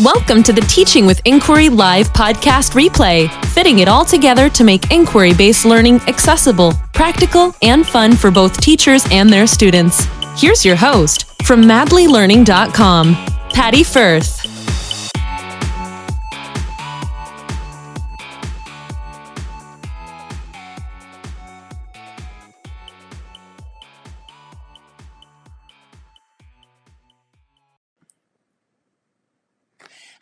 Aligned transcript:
Welcome 0.00 0.42
to 0.44 0.54
the 0.54 0.62
Teaching 0.62 1.04
with 1.04 1.20
Inquiry 1.26 1.68
Live 1.68 2.10
podcast 2.14 2.72
replay, 2.72 3.28
fitting 3.48 3.80
it 3.80 3.88
all 3.88 4.06
together 4.06 4.48
to 4.48 4.64
make 4.64 4.90
inquiry 4.90 5.34
based 5.34 5.66
learning 5.66 6.00
accessible, 6.08 6.72
practical, 6.94 7.54
and 7.60 7.86
fun 7.86 8.16
for 8.16 8.30
both 8.30 8.58
teachers 8.58 9.04
and 9.10 9.28
their 9.28 9.46
students. 9.46 10.06
Here's 10.34 10.64
your 10.64 10.76
host 10.76 11.30
from 11.42 11.60
madlylearning.com, 11.64 13.14
Patty 13.52 13.82
Firth. 13.82 14.61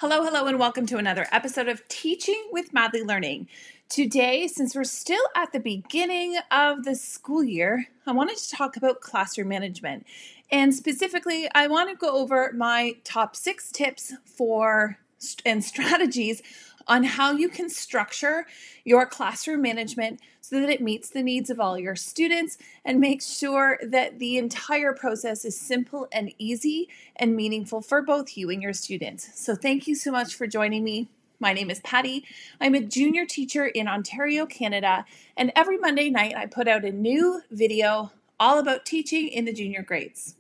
Hello, 0.01 0.25
hello, 0.25 0.47
and 0.47 0.59
welcome 0.59 0.87
to 0.87 0.97
another 0.97 1.27
episode 1.31 1.69
of 1.69 1.87
Teaching 1.87 2.43
with 2.51 2.73
Madly 2.73 3.03
Learning. 3.03 3.47
Today, 3.91 4.49
since 4.49 4.75
we're 4.75 4.83
still 4.85 5.23
at 5.37 5.53
the 5.53 5.61
beginning 5.61 6.39
of 6.51 6.85
the 6.85 6.95
school 6.95 7.45
year, 7.45 7.89
I 8.07 8.13
wanted 8.13 8.39
to 8.39 8.51
talk 8.51 8.79
about 8.79 9.03
classroom 9.03 9.49
management. 9.49 10.07
And 10.51 10.75
specifically, 10.75 11.51
I 11.55 11.67
want 11.67 11.91
to 11.91 11.97
go 11.97 12.17
over 12.17 12.51
my 12.57 12.95
top 13.05 13.37
six 13.37 13.71
tips 13.71 14.15
for 14.25 14.97
and 15.45 15.63
strategies 15.73 16.41
on 16.87 17.05
how 17.05 17.33
you 17.33 17.49
can 17.49 17.69
structure 17.69 18.47
your 18.85 19.07
classroom 19.07 19.63
management 19.63 20.21
so 20.41 20.61
that 20.61 20.71
it 20.71 20.81
meets 20.81 21.11
the 21.11 21.23
needs 21.23 21.51
of 21.51 21.61
all 21.61 21.79
your 21.79 21.97
students 21.97 22.59
and 22.85 23.01
makes 23.01 23.27
sure 23.37 23.79
that 23.83 24.19
the 24.19 24.37
entire 24.39 24.93
process 24.93 25.45
is 25.45 25.59
simple 25.59 26.09
and 26.13 26.33
easy 26.39 26.89
and 27.17 27.37
meaningful 27.37 27.81
for 27.81 28.03
both 28.03 28.37
you 28.37 28.51
and 28.51 28.63
your 28.63 28.73
students. 28.73 29.31
So, 29.35 29.55
thank 29.55 29.87
you 29.87 29.95
so 29.95 30.11
much 30.11 30.35
for 30.35 30.47
joining 30.47 30.85
me. 30.85 31.09
My 31.39 31.53
name 31.53 31.71
is 31.71 31.81
Patty. 31.81 32.25
I'm 32.61 32.75
a 32.75 32.83
junior 32.83 33.25
teacher 33.25 33.67
in 33.67 33.89
Ontario, 33.89 34.45
Canada, 34.45 35.07
and 35.37 35.53
every 35.57 35.79
Monday 35.79 36.11
night 36.11 36.37
I 36.37 36.47
put 36.47 36.69
out 36.69 36.85
a 36.85 36.93
new 36.93 37.41
video 37.51 38.13
all 38.39 38.59
about 38.59 38.85
teaching 38.85 39.29
in 39.29 39.47
the 39.47 39.53
junior 39.53 39.83
grades. 39.83 40.35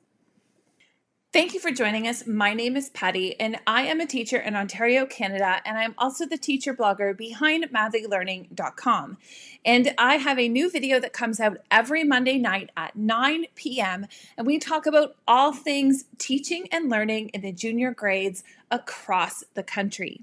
Thank 1.32 1.54
you 1.54 1.60
for 1.60 1.70
joining 1.70 2.08
us. 2.08 2.26
My 2.26 2.54
name 2.54 2.76
is 2.76 2.90
Patty, 2.90 3.38
and 3.38 3.56
I 3.64 3.82
am 3.82 4.00
a 4.00 4.06
teacher 4.06 4.38
in 4.38 4.56
Ontario, 4.56 5.06
Canada, 5.06 5.60
and 5.64 5.78
I'm 5.78 5.94
also 5.96 6.26
the 6.26 6.36
teacher 6.36 6.74
blogger 6.74 7.16
behind 7.16 7.66
madlylearning.com. 7.72 9.16
And 9.64 9.94
I 9.96 10.16
have 10.16 10.40
a 10.40 10.48
new 10.48 10.68
video 10.68 10.98
that 10.98 11.12
comes 11.12 11.38
out 11.38 11.58
every 11.70 12.02
Monday 12.02 12.36
night 12.36 12.70
at 12.76 12.96
9 12.96 13.44
p.m., 13.54 14.08
and 14.36 14.44
we 14.44 14.58
talk 14.58 14.86
about 14.86 15.14
all 15.28 15.52
things 15.52 16.06
teaching 16.18 16.66
and 16.72 16.90
learning 16.90 17.28
in 17.28 17.42
the 17.42 17.52
junior 17.52 17.92
grades 17.92 18.42
across 18.68 19.44
the 19.54 19.62
country. 19.62 20.22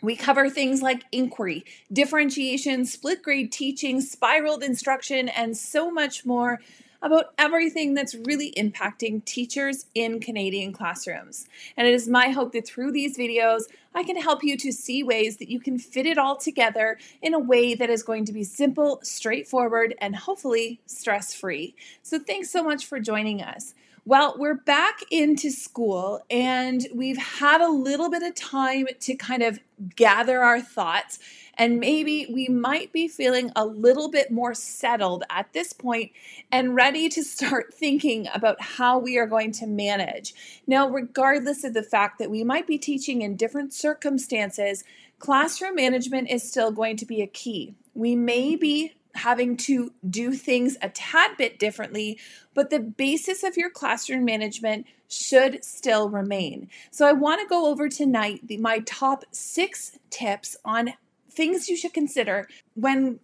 We 0.00 0.16
cover 0.16 0.48
things 0.48 0.80
like 0.80 1.04
inquiry, 1.12 1.62
differentiation, 1.92 2.86
split 2.86 3.22
grade 3.22 3.52
teaching, 3.52 4.00
spiraled 4.00 4.62
instruction, 4.62 5.28
and 5.28 5.58
so 5.58 5.90
much 5.90 6.24
more 6.24 6.58
about 7.02 7.34
everything 7.36 7.94
that's 7.94 8.14
really 8.14 8.52
impacting 8.56 9.24
teachers 9.24 9.86
in 9.94 10.20
Canadian 10.20 10.72
classrooms. 10.72 11.46
And 11.76 11.86
it 11.86 11.94
is 11.94 12.08
my 12.08 12.28
hope 12.28 12.52
that 12.52 12.66
through 12.66 12.92
these 12.92 13.18
videos, 13.18 13.64
I 13.94 14.04
can 14.04 14.16
help 14.16 14.42
you 14.42 14.56
to 14.58 14.72
see 14.72 15.02
ways 15.02 15.36
that 15.38 15.50
you 15.50 15.60
can 15.60 15.78
fit 15.78 16.06
it 16.06 16.16
all 16.16 16.36
together 16.36 16.98
in 17.20 17.34
a 17.34 17.38
way 17.38 17.74
that 17.74 17.90
is 17.90 18.02
going 18.02 18.24
to 18.26 18.32
be 18.32 18.44
simple, 18.44 19.00
straightforward, 19.02 19.94
and 19.98 20.16
hopefully 20.16 20.80
stress 20.86 21.34
free. 21.34 21.74
So, 22.02 22.18
thanks 22.18 22.50
so 22.50 22.62
much 22.62 22.86
for 22.86 23.00
joining 23.00 23.42
us. 23.42 23.74
Well, 24.04 24.34
we're 24.36 24.54
back 24.54 24.98
into 25.12 25.52
school 25.52 26.22
and 26.28 26.84
we've 26.92 27.18
had 27.18 27.60
a 27.60 27.70
little 27.70 28.10
bit 28.10 28.24
of 28.24 28.34
time 28.34 28.88
to 28.98 29.14
kind 29.14 29.44
of 29.44 29.60
gather 29.94 30.42
our 30.42 30.60
thoughts 30.60 31.20
and 31.56 31.78
maybe 31.78 32.26
we 32.28 32.48
might 32.48 32.92
be 32.92 33.06
feeling 33.06 33.52
a 33.54 33.64
little 33.64 34.10
bit 34.10 34.32
more 34.32 34.54
settled 34.54 35.22
at 35.30 35.52
this 35.52 35.72
point 35.72 36.10
and 36.50 36.74
ready 36.74 37.08
to 37.10 37.22
start 37.22 37.72
thinking 37.78 38.26
about 38.34 38.60
how 38.60 38.98
we 38.98 39.18
are 39.18 39.26
going 39.26 39.52
to 39.52 39.68
manage. 39.68 40.34
Now, 40.66 40.88
regardless 40.88 41.62
of 41.62 41.72
the 41.72 41.84
fact 41.84 42.18
that 42.18 42.30
we 42.30 42.42
might 42.42 42.66
be 42.66 42.78
teaching 42.78 43.22
in 43.22 43.36
different 43.36 43.72
circumstances, 43.72 44.82
classroom 45.20 45.76
management 45.76 46.28
is 46.28 46.42
still 46.42 46.72
going 46.72 46.96
to 46.96 47.06
be 47.06 47.22
a 47.22 47.28
key. 47.28 47.76
We 47.94 48.16
may 48.16 48.56
be 48.56 48.94
having 49.14 49.56
to 49.56 49.92
do 50.08 50.32
things 50.32 50.76
a 50.82 50.88
tad 50.88 51.36
bit 51.36 51.58
differently, 51.58 52.18
but 52.54 52.70
the 52.70 52.80
basis 52.80 53.42
of 53.42 53.56
your 53.56 53.70
classroom 53.70 54.24
management 54.24 54.86
should 55.08 55.64
still 55.64 56.08
remain. 56.08 56.68
So, 56.90 57.06
I 57.06 57.12
want 57.12 57.40
to 57.40 57.46
go 57.46 57.66
over 57.70 57.88
tonight 57.88 58.46
the, 58.46 58.56
my 58.56 58.80
top 58.80 59.24
six 59.30 59.98
tips 60.10 60.56
on 60.64 60.94
things 61.30 61.68
you 61.68 61.76
should 61.76 61.94
consider 61.94 62.48
when 62.74 63.20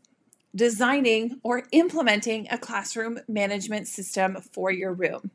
designing 0.55 1.41
or 1.43 1.65
implementing 1.73 2.49
a 2.51 2.59
classroom 2.59 3.21
management 3.29 3.87
system 3.87 4.37
for 4.53 4.71
your 4.71 4.93
room. 4.93 5.31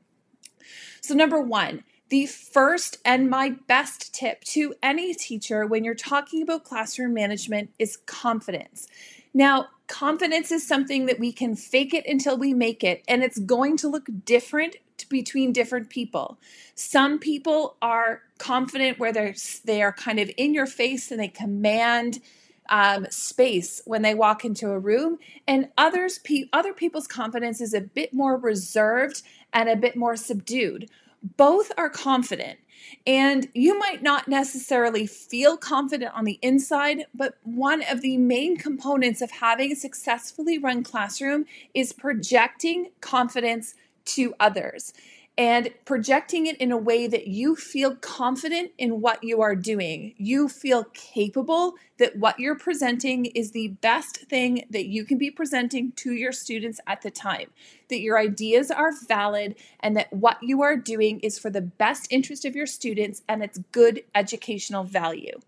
So, 1.02 1.13
number 1.13 1.40
one, 1.40 1.84
the 2.09 2.25
first 2.28 2.97
and 3.03 3.30
my 3.30 3.56
best 3.68 4.13
tip 4.13 4.44
to 4.46 4.75
any 4.84 5.13
teacher 5.13 5.66
when 5.66 5.84
you're 5.84 5.96
talking 5.96 6.44
about 6.44 6.63
classroom 6.63 7.13
management 7.13 7.72
is 7.80 7.97
confidence. 7.97 8.88
Now, 9.34 9.69
confidence 9.94 10.52
is 10.52 10.68
something 10.68 11.06
that 11.06 11.20
we 11.20 11.31
can 11.31 11.56
fake 11.56 11.94
it 11.94 12.04
until 12.08 12.36
we 12.36 12.52
make 12.52 12.84
it, 12.84 13.04
and 13.08 13.22
it's 13.24 13.38
going 13.38 13.78
to 13.78 13.88
look 13.88 14.08
different 14.26 14.76
between 15.08 15.54
different 15.54 15.92
people. 15.92 16.40
Some 16.74 17.20
people 17.20 17.78
are 17.80 18.24
confident 18.40 18.98
where 18.98 19.14
they're 19.14 19.36
they 19.66 19.84
are 19.84 19.94
kind 19.94 20.20
of 20.20 20.31
in 20.36 20.56
your 20.56 20.66
face 20.66 21.12
and 21.12 21.20
they 21.20 21.28
command 21.28 22.22
um, 22.70 23.06
space 23.12 23.81
when 23.86 24.02
they 24.02 24.16
walk 24.16 24.44
into 24.44 24.72
a 24.72 24.80
room, 24.80 25.20
and 25.48 25.70
others 25.78 26.18
pe- 26.18 26.50
other 26.52 26.74
people's 26.74 27.08
confidence 27.08 27.62
is 27.62 27.75
a 27.75 27.81
bit 27.81 28.16
more 28.16 28.36
reserved 28.36 29.22
and 29.54 29.70
a 29.70 29.75
bit 29.75 29.96
more 29.96 30.16
subdued. 30.16 30.90
Both 31.38 31.72
are 31.78 31.90
confident, 31.90 32.58
and 33.05 33.47
you 33.53 33.77
might 33.77 34.01
not 34.01 34.27
necessarily 34.27 35.05
feel 35.05 35.57
confident 35.57 36.13
on 36.13 36.25
the 36.25 36.39
inside, 36.41 37.05
but 37.13 37.38
one 37.44 37.83
of 37.89 38.01
the 38.01 38.17
main 38.17 38.57
components 38.57 39.21
of 39.21 39.31
having 39.31 39.71
a 39.71 39.75
successfully 39.75 40.57
run 40.57 40.83
classroom 40.83 41.45
is 41.73 41.94
projecting 41.94 42.91
confidence 43.01 43.75
to 44.05 44.33
others 44.39 44.94
and 45.38 45.71
projecting 45.85 46.45
it 46.45 46.57
in 46.57 46.71
a 46.71 46.77
way 46.77 47.07
that 47.07 47.27
you 47.27 47.55
feel 47.55 47.95
confident 47.95 48.71
in 48.77 49.01
what 49.01 49.23
you 49.23 49.41
are 49.41 49.55
doing. 49.55 50.13
You 50.17 50.47
feel 50.47 50.85
capable 50.94 51.73
that 51.97 52.17
what 52.17 52.39
you're 52.39 52.57
presenting 52.57 53.25
is 53.25 53.51
the 53.51 53.69
best 53.69 54.17
thing 54.29 54.66
that 54.69 54.85
you 54.85 55.05
can 55.05 55.17
be 55.17 55.31
presenting 55.31 55.91
to 55.94 56.13
your 56.13 56.31
students 56.31 56.79
at 56.85 57.01
the 57.01 57.09
time, 57.09 57.49
that 57.89 58.01
your 58.01 58.19
ideas 58.19 58.69
are 58.69 58.91
valid, 59.07 59.55
and 59.79 59.97
that 59.97 60.13
what 60.13 60.38
you 60.44 60.61
are 60.61 60.75
doing 60.75 61.19
is 61.21 61.39
for 61.39 61.50
the 61.50 61.61
best 61.61 62.07
interest 62.11 62.45
of 62.45 62.55
your 62.55 62.67
students 62.67 63.23
and 63.27 63.44
it's 63.44 63.59
good 63.71 64.03
educational 64.13 64.83
value. 64.83 65.39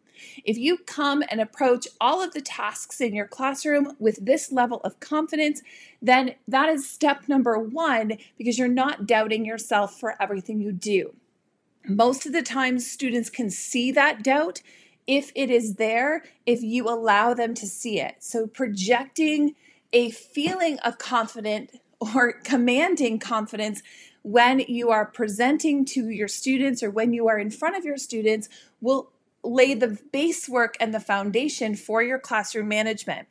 If 0.43 0.57
you 0.57 0.77
come 0.77 1.23
and 1.29 1.41
approach 1.41 1.87
all 1.99 2.21
of 2.21 2.33
the 2.33 2.41
tasks 2.41 3.01
in 3.01 3.13
your 3.13 3.27
classroom 3.27 3.95
with 3.99 4.25
this 4.25 4.51
level 4.51 4.81
of 4.83 4.99
confidence, 4.99 5.61
then 6.01 6.35
that 6.47 6.69
is 6.69 6.89
step 6.89 7.27
number 7.27 7.57
one 7.57 8.17
because 8.37 8.57
you're 8.57 8.67
not 8.67 9.07
doubting 9.07 9.45
yourself 9.45 9.99
for 9.99 10.21
everything 10.21 10.59
you 10.59 10.71
do. 10.71 11.13
Most 11.87 12.25
of 12.25 12.33
the 12.33 12.41
time, 12.41 12.79
students 12.79 13.29
can 13.29 13.49
see 13.49 13.91
that 13.91 14.23
doubt 14.23 14.61
if 15.07 15.31
it 15.35 15.51
is 15.51 15.75
there, 15.75 16.23
if 16.45 16.63
you 16.63 16.89
allow 16.89 17.33
them 17.33 17.53
to 17.53 17.67
see 17.67 17.99
it. 17.99 18.15
So, 18.19 18.47
projecting 18.47 19.55
a 19.93 20.09
feeling 20.09 20.79
of 20.79 20.97
confidence 20.97 21.71
or 21.99 22.33
commanding 22.33 23.19
confidence 23.19 23.81
when 24.23 24.59
you 24.59 24.89
are 24.89 25.05
presenting 25.05 25.85
to 25.85 26.09
your 26.09 26.27
students 26.27 26.81
or 26.81 26.89
when 26.89 27.13
you 27.13 27.27
are 27.27 27.37
in 27.37 27.51
front 27.51 27.77
of 27.77 27.85
your 27.85 27.97
students 27.97 28.49
will 28.81 29.11
lay 29.45 29.73
the 29.73 29.97
base 30.11 30.49
work 30.49 30.75
and 30.79 30.93
the 30.93 30.99
foundation 30.99 31.75
for 31.75 32.01
your 32.01 32.19
classroom 32.19 32.67
management. 32.67 33.27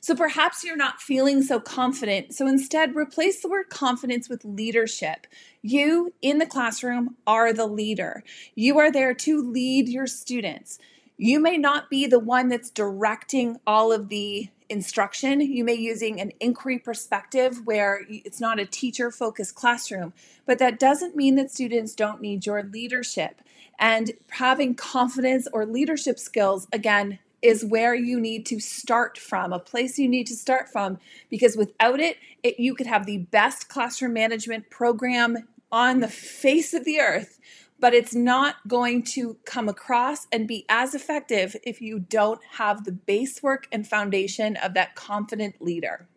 So 0.00 0.14
perhaps 0.14 0.62
you're 0.62 0.76
not 0.76 1.00
feeling 1.00 1.42
so 1.42 1.58
confident. 1.58 2.32
So 2.32 2.46
instead, 2.46 2.94
replace 2.94 3.42
the 3.42 3.48
word 3.48 3.70
confidence 3.70 4.28
with 4.28 4.44
leadership. 4.44 5.26
You 5.62 6.14
in 6.22 6.38
the 6.38 6.46
classroom 6.46 7.16
are 7.26 7.52
the 7.52 7.66
leader. 7.66 8.22
You 8.54 8.78
are 8.78 8.92
there 8.92 9.14
to 9.14 9.42
lead 9.42 9.88
your 9.88 10.06
students. 10.06 10.78
You 11.16 11.40
may 11.40 11.56
not 11.56 11.90
be 11.90 12.06
the 12.06 12.20
one 12.20 12.48
that's 12.48 12.70
directing 12.70 13.56
all 13.66 13.90
of 13.90 14.08
the 14.08 14.48
instruction. 14.68 15.40
You 15.40 15.64
may 15.64 15.74
using 15.74 16.20
an 16.20 16.32
inquiry 16.40 16.78
perspective 16.78 17.62
where 17.64 18.02
it's 18.08 18.40
not 18.40 18.58
a 18.58 18.66
teacher 18.66 19.10
focused 19.10 19.54
classroom, 19.54 20.12
but 20.44 20.58
that 20.58 20.78
doesn't 20.78 21.16
mean 21.16 21.36
that 21.36 21.50
students 21.50 21.94
don't 21.94 22.20
need 22.20 22.46
your 22.46 22.62
leadership. 22.62 23.40
And 23.78 24.12
having 24.30 24.74
confidence 24.74 25.46
or 25.52 25.66
leadership 25.66 26.18
skills, 26.18 26.66
again, 26.72 27.18
is 27.42 27.64
where 27.64 27.94
you 27.94 28.18
need 28.18 28.46
to 28.46 28.58
start 28.58 29.18
from, 29.18 29.52
a 29.52 29.58
place 29.58 29.98
you 29.98 30.08
need 30.08 30.26
to 30.26 30.34
start 30.34 30.68
from, 30.68 30.98
because 31.28 31.56
without 31.56 32.00
it, 32.00 32.16
it 32.42 32.58
you 32.58 32.74
could 32.74 32.86
have 32.86 33.06
the 33.06 33.18
best 33.18 33.68
classroom 33.68 34.14
management 34.14 34.70
program 34.70 35.46
on 35.70 36.00
the 36.00 36.08
face 36.08 36.72
of 36.72 36.84
the 36.84 36.98
earth. 36.98 37.38
But 37.78 37.94
it's 37.94 38.14
not 38.14 38.56
going 38.66 39.02
to 39.02 39.36
come 39.44 39.68
across 39.68 40.26
and 40.32 40.48
be 40.48 40.64
as 40.68 40.94
effective 40.94 41.56
if 41.62 41.80
you 41.80 41.98
don't 41.98 42.40
have 42.52 42.84
the 42.84 42.92
base 42.92 43.42
work 43.42 43.68
and 43.70 43.86
foundation 43.86 44.56
of 44.56 44.74
that 44.74 44.94
confident 44.94 45.60
leader. 45.60 46.08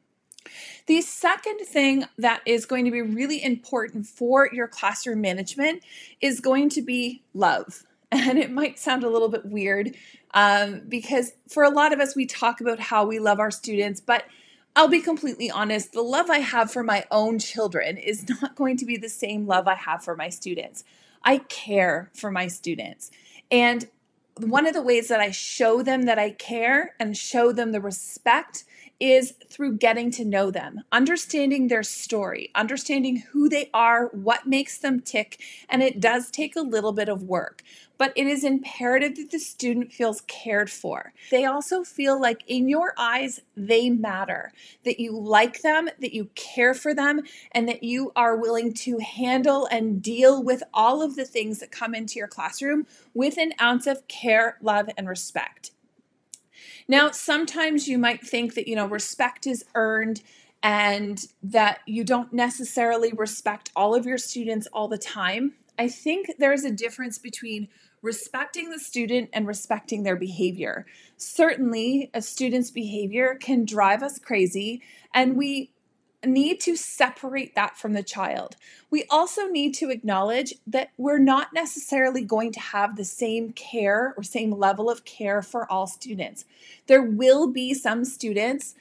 The 0.87 1.01
second 1.01 1.59
thing 1.59 2.05
that 2.17 2.41
is 2.45 2.65
going 2.65 2.85
to 2.85 2.91
be 2.91 3.01
really 3.01 3.43
important 3.43 4.07
for 4.07 4.49
your 4.51 4.67
classroom 4.67 5.21
management 5.21 5.83
is 6.21 6.39
going 6.39 6.69
to 6.69 6.81
be 6.81 7.23
love. 7.33 7.83
And 8.11 8.39
it 8.39 8.49
might 8.49 8.79
sound 8.79 9.03
a 9.03 9.09
little 9.09 9.29
bit 9.29 9.45
weird 9.45 9.95
um, 10.33 10.81
because 10.89 11.33
for 11.47 11.63
a 11.63 11.69
lot 11.69 11.93
of 11.93 11.99
us, 11.99 12.15
we 12.15 12.25
talk 12.25 12.59
about 12.59 12.79
how 12.79 13.05
we 13.05 13.19
love 13.19 13.39
our 13.39 13.51
students, 13.51 14.01
but 14.01 14.25
I'll 14.75 14.87
be 14.87 14.99
completely 14.99 15.51
honest, 15.51 15.93
the 15.93 16.01
love 16.01 16.29
I 16.29 16.39
have 16.39 16.71
for 16.71 16.81
my 16.81 17.05
own 17.11 17.37
children 17.37 17.97
is 17.97 18.27
not 18.41 18.55
going 18.55 18.77
to 18.77 18.85
be 18.85 18.97
the 18.97 19.09
same 19.09 19.45
love 19.45 19.67
I 19.67 19.75
have 19.75 20.03
for 20.03 20.15
my 20.15 20.29
students. 20.29 20.83
I 21.23 21.39
care 21.39 22.11
for 22.13 22.31
my 22.31 22.47
students. 22.47 23.11
And 23.51 23.87
one 24.37 24.65
of 24.65 24.73
the 24.73 24.81
ways 24.81 25.09
that 25.09 25.19
I 25.19 25.31
show 25.31 25.81
them 25.81 26.03
that 26.03 26.19
I 26.19 26.31
care 26.31 26.95
and 26.99 27.17
show 27.17 27.51
them 27.51 27.71
the 27.71 27.81
respect 27.81 28.63
is 28.99 29.33
through 29.47 29.77
getting 29.77 30.11
to 30.11 30.25
know 30.25 30.51
them, 30.51 30.81
understanding 30.91 31.67
their 31.67 31.83
story, 31.83 32.51
understanding 32.53 33.23
who 33.31 33.47
they 33.47 33.69
are, 33.73 34.07
what 34.07 34.45
makes 34.45 34.77
them 34.77 34.99
tick. 34.99 35.41
And 35.69 35.81
it 35.81 35.99
does 35.99 36.29
take 36.29 36.55
a 36.55 36.61
little 36.61 36.91
bit 36.91 37.07
of 37.07 37.23
work, 37.23 37.63
but 37.97 38.11
it 38.15 38.27
is 38.27 38.43
imperative 38.43 39.15
that 39.15 39.31
the 39.31 39.39
student 39.39 39.93
feels 39.93 40.21
cared 40.21 40.69
for. 40.69 41.13
They 41.31 41.45
also 41.45 41.83
feel 41.83 42.19
like 42.19 42.43
in 42.47 42.67
your 42.67 42.93
eyes, 42.97 43.41
they 43.55 43.89
matter, 43.89 44.51
that 44.83 44.99
you 44.99 45.17
like 45.17 45.61
them, 45.61 45.89
that 45.99 46.13
you 46.13 46.29
care 46.35 46.73
for 46.73 46.93
them, 46.93 47.21
and 47.53 47.67
that 47.69 47.83
you 47.83 48.11
are 48.15 48.35
willing 48.35 48.73
to 48.73 48.99
handle 48.99 49.67
and 49.71 50.01
deal 50.01 50.43
with 50.43 50.63
all 50.73 51.01
of 51.01 51.15
the 51.15 51.25
things 51.25 51.59
that 51.59 51.71
come 51.71 51.95
into 51.95 52.19
your 52.19 52.27
classroom 52.27 52.85
with 53.13 53.37
an 53.37 53.53
ounce 53.61 53.87
of 53.87 54.07
care, 54.07 54.57
love, 54.61 54.89
and 54.97 55.07
respect. 55.07 55.71
Now, 56.87 57.11
sometimes 57.11 57.87
you 57.87 57.97
might 57.97 58.25
think 58.25 58.55
that, 58.55 58.67
you 58.67 58.75
know, 58.75 58.87
respect 58.87 59.47
is 59.47 59.65
earned 59.75 60.21
and 60.61 61.25
that 61.41 61.79
you 61.85 62.03
don't 62.03 62.33
necessarily 62.33 63.11
respect 63.13 63.71
all 63.75 63.95
of 63.95 64.05
your 64.05 64.17
students 64.17 64.67
all 64.73 64.87
the 64.87 64.97
time. 64.97 65.53
I 65.77 65.87
think 65.87 66.31
there's 66.37 66.65
a 66.65 66.71
difference 66.71 67.17
between 67.17 67.69
respecting 68.01 68.69
the 68.69 68.79
student 68.79 69.29
and 69.33 69.47
respecting 69.47 70.03
their 70.03 70.15
behavior. 70.15 70.85
Certainly, 71.17 72.09
a 72.13 72.21
student's 72.21 72.71
behavior 72.71 73.35
can 73.39 73.65
drive 73.65 74.03
us 74.03 74.19
crazy, 74.19 74.81
and 75.13 75.37
we 75.37 75.71
need 76.25 76.59
to 76.61 76.75
separate 76.75 77.55
that 77.55 77.77
from 77.77 77.93
the 77.93 78.03
child. 78.03 78.55
We 78.89 79.05
also 79.09 79.47
need 79.47 79.73
to 79.75 79.89
acknowledge 79.89 80.53
that 80.67 80.91
we're 80.97 81.19
not 81.19 81.53
necessarily 81.53 82.23
going 82.23 82.51
to 82.53 82.59
have 82.59 82.95
the 82.95 83.05
same 83.05 83.53
care 83.53 84.13
or 84.17 84.23
same 84.23 84.51
level 84.51 84.89
of 84.89 85.05
care 85.05 85.41
for 85.41 85.71
all 85.71 85.87
students. 85.87 86.45
There 86.87 87.01
will 87.01 87.47
be 87.47 87.73
some 87.73 88.03
students, 88.03 88.75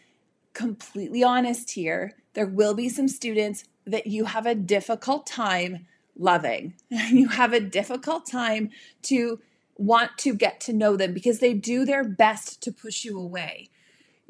completely 0.52 1.22
honest 1.22 1.70
here, 1.70 2.14
there 2.34 2.46
will 2.46 2.74
be 2.74 2.88
some 2.88 3.08
students 3.08 3.64
that 3.86 4.06
you 4.06 4.26
have 4.26 4.46
a 4.46 4.54
difficult 4.54 5.26
time 5.26 5.86
loving. 6.16 6.74
You 6.90 7.28
have 7.28 7.52
a 7.52 7.60
difficult 7.60 8.26
time 8.26 8.70
to 9.02 9.40
want 9.76 10.18
to 10.18 10.34
get 10.34 10.60
to 10.62 10.72
know 10.72 10.96
them 10.96 11.14
because 11.14 11.38
they 11.38 11.54
do 11.54 11.84
their 11.84 12.02
best 12.04 12.60
to 12.62 12.72
push 12.72 13.04
you 13.04 13.18
away 13.18 13.70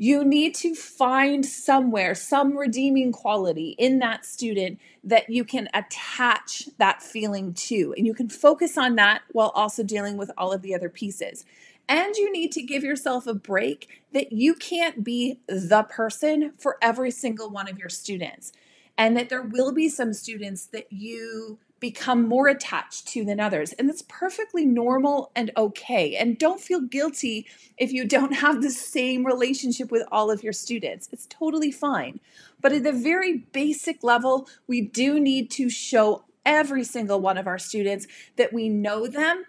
you 0.00 0.24
need 0.24 0.54
to 0.54 0.76
find 0.76 1.44
somewhere 1.44 2.14
some 2.14 2.56
redeeming 2.56 3.10
quality 3.10 3.74
in 3.78 3.98
that 3.98 4.24
student 4.24 4.78
that 5.02 5.28
you 5.28 5.44
can 5.44 5.68
attach 5.74 6.68
that 6.78 7.02
feeling 7.02 7.52
to. 7.52 7.92
And 7.96 8.06
you 8.06 8.14
can 8.14 8.28
focus 8.28 8.78
on 8.78 8.94
that 8.94 9.22
while 9.32 9.50
also 9.56 9.82
dealing 9.82 10.16
with 10.16 10.30
all 10.38 10.52
of 10.52 10.62
the 10.62 10.72
other 10.72 10.88
pieces. 10.88 11.44
And 11.88 12.14
you 12.14 12.30
need 12.30 12.52
to 12.52 12.62
give 12.62 12.84
yourself 12.84 13.26
a 13.26 13.34
break 13.34 14.02
that 14.12 14.30
you 14.30 14.54
can't 14.54 15.02
be 15.02 15.40
the 15.48 15.84
person 15.88 16.52
for 16.56 16.76
every 16.80 17.10
single 17.10 17.50
one 17.50 17.68
of 17.68 17.78
your 17.78 17.88
students. 17.88 18.52
And 18.96 19.16
that 19.16 19.28
there 19.28 19.42
will 19.42 19.72
be 19.72 19.88
some 19.88 20.12
students 20.12 20.66
that 20.66 20.92
you 20.92 21.58
become 21.80 22.26
more 22.26 22.48
attached 22.48 23.06
to 23.08 23.24
than 23.24 23.40
others. 23.40 23.72
And 23.72 23.88
that's 23.88 24.02
perfectly 24.02 24.66
normal 24.66 25.30
and 25.34 25.50
okay. 25.56 26.16
And 26.16 26.38
don't 26.38 26.60
feel 26.60 26.80
guilty 26.80 27.46
if 27.76 27.92
you 27.92 28.04
don't 28.04 28.32
have 28.44 28.62
the 28.62 28.70
same 28.70 29.24
relationship 29.24 29.90
with 29.90 30.06
all 30.10 30.30
of 30.30 30.42
your 30.42 30.52
students. 30.52 31.08
It's 31.12 31.26
totally 31.26 31.70
fine. 31.70 32.20
But 32.60 32.72
at 32.72 32.82
the 32.82 32.92
very 32.92 33.38
basic 33.52 34.02
level, 34.02 34.48
we 34.66 34.80
do 34.80 35.20
need 35.20 35.50
to 35.52 35.70
show 35.70 36.24
every 36.44 36.84
single 36.84 37.20
one 37.20 37.38
of 37.38 37.46
our 37.46 37.58
students 37.58 38.06
that 38.36 38.52
we 38.52 38.68
know 38.68 39.06
them 39.06 39.44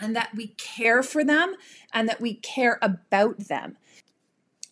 and 0.00 0.14
that 0.14 0.34
we 0.36 0.48
care 0.58 1.02
for 1.02 1.24
them 1.24 1.54
and 1.92 2.08
that 2.08 2.20
we 2.20 2.34
care 2.34 2.78
about 2.82 3.48
them. 3.48 3.76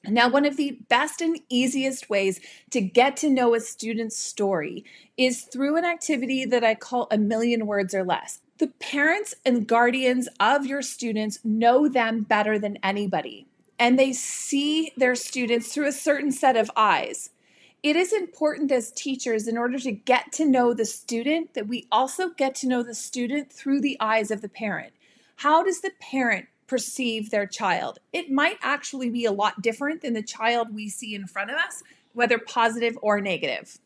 Now, 0.09 0.29
one 0.29 0.45
of 0.45 0.57
the 0.57 0.79
best 0.89 1.21
and 1.21 1.41
easiest 1.49 2.09
ways 2.09 2.41
to 2.71 2.81
get 2.81 3.17
to 3.19 3.31
know 3.31 3.55
a 3.55 3.61
student's 3.61 4.17
story 4.17 4.85
is 5.17 5.43
through 5.43 5.77
an 5.77 5.85
activity 5.85 6.45
that 6.45 6.65
I 6.65 6.75
call 6.75 7.09
a 7.11 7.19
million 7.19 7.67
words 7.67 7.95
or 7.95 8.05
less. 8.05 8.41
The 8.59 8.69
parents 8.69 9.35
and 9.45 9.67
guardians 9.67 10.29
of 10.41 10.65
your 10.65 10.83
students 10.83 11.41
know 11.45 11.89
them 11.89 12.23
better 12.23 12.59
than 12.59 12.79
anybody, 12.83 13.47
and 13.79 13.99
they 13.99 14.13
see 14.13 14.93
their 14.97 15.15
students 15.15 15.73
through 15.73 15.89
a 15.89 15.93
certain 15.93 16.33
set 16.33 16.57
of 16.57 16.71
eyes. 16.77 17.31
It 17.83 17.97
is 17.97 18.13
important 18.13 18.73
as 18.73 18.91
teachers, 18.91 19.47
in 19.47 19.59
order 19.59 19.79
to 19.79 19.93
get 19.93 20.33
to 20.33 20.47
know 20.47 20.73
the 20.73 20.87
student, 20.87 21.55
that 21.55 21.69
we 21.69 21.87
also 21.93 22.31
get 22.31 22.55
to 22.57 22.69
know 22.69 22.83
the 22.83 22.95
student 22.95 23.53
through 23.53 23.81
the 23.81 23.99
eyes 24.01 24.31
of 24.31 24.41
the 24.41 24.49
parent. 24.49 24.93
How 25.37 25.63
does 25.63 25.83
the 25.83 25.93
parent 26.01 26.47
perceive 26.67 27.31
their 27.31 27.47
child. 27.47 27.99
It 28.13 28.31
might 28.31 28.59
actually 28.63 29.11
be 29.11 29.25
a 29.25 29.33
lot 29.33 29.63
different 29.63 30.03
than 30.03 30.15
the 30.15 30.23
child 30.23 30.75
we 30.75 30.89
see 30.89 31.15
in 31.15 31.27
front 31.27 31.51
of 31.51 31.57
us, 31.57 31.83
whether 32.13 32.39
positive 32.39 32.99
or 33.03 33.21
negative. 33.21 33.79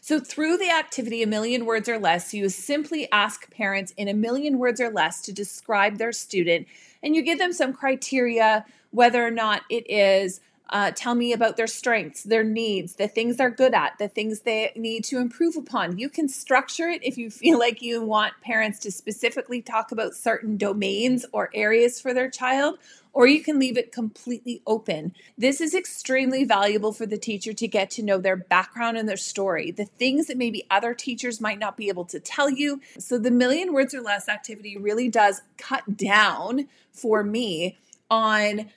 So, 0.00 0.18
through 0.18 0.58
the 0.58 0.70
activity 0.70 1.22
A 1.22 1.26
Million 1.26 1.64
Words 1.64 1.88
or 1.88 1.98
Less, 1.98 2.34
you 2.34 2.48
simply 2.48 3.10
ask 3.12 3.50
parents 3.50 3.94
in 3.96 4.08
a 4.08 4.14
million 4.14 4.58
words 4.58 4.80
or 4.80 4.90
less 4.90 5.22
to 5.22 5.32
describe 5.32 5.98
their 5.98 6.12
student, 6.12 6.66
and 7.02 7.14
you 7.14 7.22
give 7.22 7.38
them 7.38 7.52
some 7.52 7.72
criteria 7.72 8.64
whether 8.90 9.24
or 9.24 9.30
not 9.30 9.62
it 9.70 9.88
is 9.88 10.40
uh, 10.70 10.92
tell 10.94 11.14
me 11.14 11.32
about 11.32 11.56
their 11.56 11.66
strengths, 11.66 12.22
their 12.22 12.44
needs, 12.44 12.94
the 12.94 13.08
things 13.08 13.36
they're 13.36 13.50
good 13.50 13.74
at, 13.74 13.98
the 13.98 14.08
things 14.08 14.40
they 14.40 14.72
need 14.76 15.04
to 15.04 15.18
improve 15.18 15.56
upon. 15.56 15.98
You 15.98 16.08
can 16.08 16.28
structure 16.28 16.88
it 16.88 17.04
if 17.04 17.18
you 17.18 17.30
feel 17.30 17.58
like 17.58 17.82
you 17.82 18.02
want 18.02 18.34
parents 18.40 18.78
to 18.80 18.92
specifically 18.92 19.60
talk 19.60 19.92
about 19.92 20.14
certain 20.14 20.56
domains 20.56 21.26
or 21.32 21.50
areas 21.54 22.00
for 22.00 22.14
their 22.14 22.30
child, 22.30 22.78
or 23.12 23.26
you 23.26 23.42
can 23.42 23.58
leave 23.58 23.76
it 23.76 23.90
completely 23.90 24.62
open. 24.66 25.12
This 25.36 25.60
is 25.60 25.74
extremely 25.74 26.44
valuable 26.44 26.92
for 26.92 27.06
the 27.06 27.18
teacher 27.18 27.52
to 27.52 27.66
get 27.66 27.90
to 27.92 28.02
know 28.02 28.18
their 28.18 28.36
background 28.36 28.96
and 28.96 29.08
their 29.08 29.16
story, 29.16 29.72
the 29.72 29.86
things 29.86 30.28
that 30.28 30.36
maybe 30.36 30.66
other 30.70 30.94
teachers 30.94 31.40
might 31.40 31.58
not 31.58 31.76
be 31.76 31.88
able 31.88 32.04
to 32.04 32.20
tell 32.20 32.48
you. 32.48 32.80
So, 32.98 33.18
the 33.18 33.32
million 33.32 33.72
words 33.72 33.94
or 33.94 34.00
less 34.00 34.28
activity 34.28 34.76
really 34.76 35.08
does 35.08 35.42
cut 35.58 35.96
down 35.96 36.68
for 36.92 37.24
me 37.24 37.78
on 38.10 38.70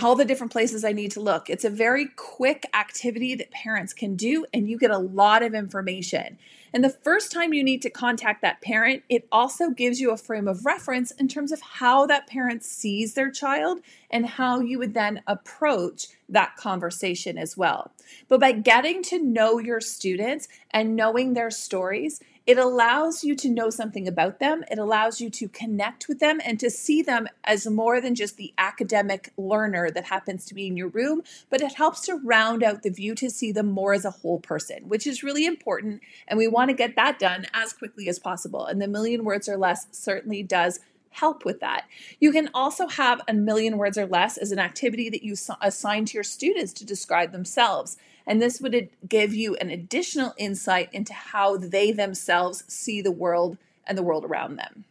all 0.00 0.14
the 0.14 0.24
different 0.24 0.52
places 0.52 0.84
I 0.84 0.92
need 0.92 1.10
to 1.12 1.20
look. 1.20 1.50
It's 1.50 1.64
a 1.64 1.70
very 1.70 2.06
quick 2.06 2.66
activity 2.74 3.34
that 3.34 3.50
parents 3.50 3.92
can 3.92 4.14
do, 4.14 4.46
and 4.54 4.68
you 4.68 4.78
get 4.78 4.90
a 4.90 4.98
lot 4.98 5.42
of 5.42 5.52
information. 5.52 6.38
And 6.72 6.82
the 6.82 6.90
first 6.90 7.32
time 7.32 7.52
you 7.52 7.64
need 7.64 7.82
to 7.82 7.90
contact 7.90 8.42
that 8.42 8.60
parent, 8.60 9.02
it 9.08 9.26
also 9.32 9.70
gives 9.70 10.00
you 10.00 10.12
a 10.12 10.16
frame 10.16 10.46
of 10.46 10.64
reference 10.64 11.10
in 11.12 11.28
terms 11.28 11.50
of 11.50 11.60
how 11.60 12.06
that 12.06 12.26
parent 12.28 12.64
sees 12.64 13.14
their 13.14 13.30
child 13.30 13.80
and 14.10 14.26
how 14.26 14.60
you 14.60 14.78
would 14.78 14.94
then 14.94 15.22
approach 15.26 16.06
that 16.28 16.56
conversation 16.56 17.36
as 17.36 17.56
well. 17.56 17.92
But 18.28 18.40
by 18.40 18.52
getting 18.52 19.02
to 19.04 19.22
know 19.22 19.58
your 19.58 19.80
students 19.80 20.48
and 20.70 20.96
knowing 20.96 21.34
their 21.34 21.50
stories, 21.50 22.20
it 22.46 22.58
allows 22.58 23.24
you 23.24 23.34
to 23.36 23.48
know 23.48 23.70
something 23.70 24.06
about 24.06 24.38
them. 24.38 24.64
It 24.70 24.78
allows 24.78 25.20
you 25.20 25.30
to 25.30 25.48
connect 25.48 26.08
with 26.08 26.20
them 26.20 26.40
and 26.44 26.60
to 26.60 26.70
see 26.70 27.00
them 27.00 27.26
as 27.44 27.66
more 27.66 28.00
than 28.00 28.14
just 28.14 28.36
the 28.36 28.52
academic 28.58 29.32
learner 29.36 29.90
that 29.90 30.04
happens 30.04 30.44
to 30.46 30.54
be 30.54 30.66
in 30.66 30.76
your 30.76 30.88
room, 30.88 31.22
but 31.48 31.62
it 31.62 31.74
helps 31.74 32.02
to 32.02 32.16
round 32.16 32.62
out 32.62 32.82
the 32.82 32.90
view 32.90 33.14
to 33.14 33.30
see 33.30 33.50
them 33.50 33.70
more 33.70 33.94
as 33.94 34.04
a 34.04 34.10
whole 34.10 34.40
person, 34.40 34.88
which 34.88 35.06
is 35.06 35.22
really 35.22 35.46
important. 35.46 36.02
And 36.28 36.38
we 36.38 36.48
want 36.48 36.68
to 36.68 36.76
get 36.76 36.96
that 36.96 37.18
done 37.18 37.46
as 37.54 37.72
quickly 37.72 38.08
as 38.08 38.18
possible. 38.18 38.66
And 38.66 38.80
the 38.80 38.88
million 38.88 39.24
words 39.24 39.48
or 39.48 39.56
less 39.56 39.86
certainly 39.90 40.42
does 40.42 40.80
help 41.10 41.44
with 41.44 41.60
that. 41.60 41.84
You 42.20 42.32
can 42.32 42.50
also 42.52 42.88
have 42.88 43.20
a 43.28 43.32
million 43.32 43.78
words 43.78 43.96
or 43.96 44.06
less 44.06 44.36
as 44.36 44.50
an 44.50 44.58
activity 44.58 45.08
that 45.10 45.22
you 45.22 45.36
assign 45.62 46.04
to 46.06 46.14
your 46.14 46.24
students 46.24 46.72
to 46.74 46.84
describe 46.84 47.32
themselves. 47.32 47.96
And 48.26 48.40
this 48.40 48.60
would 48.60 48.88
give 49.06 49.34
you 49.34 49.54
an 49.56 49.70
additional 49.70 50.34
insight 50.36 50.88
into 50.92 51.12
how 51.12 51.56
they 51.56 51.92
themselves 51.92 52.64
see 52.68 53.02
the 53.02 53.10
world 53.10 53.58
and 53.86 53.98
the 53.98 54.02
world 54.02 54.24
around 54.24 54.56
them. 54.56 54.84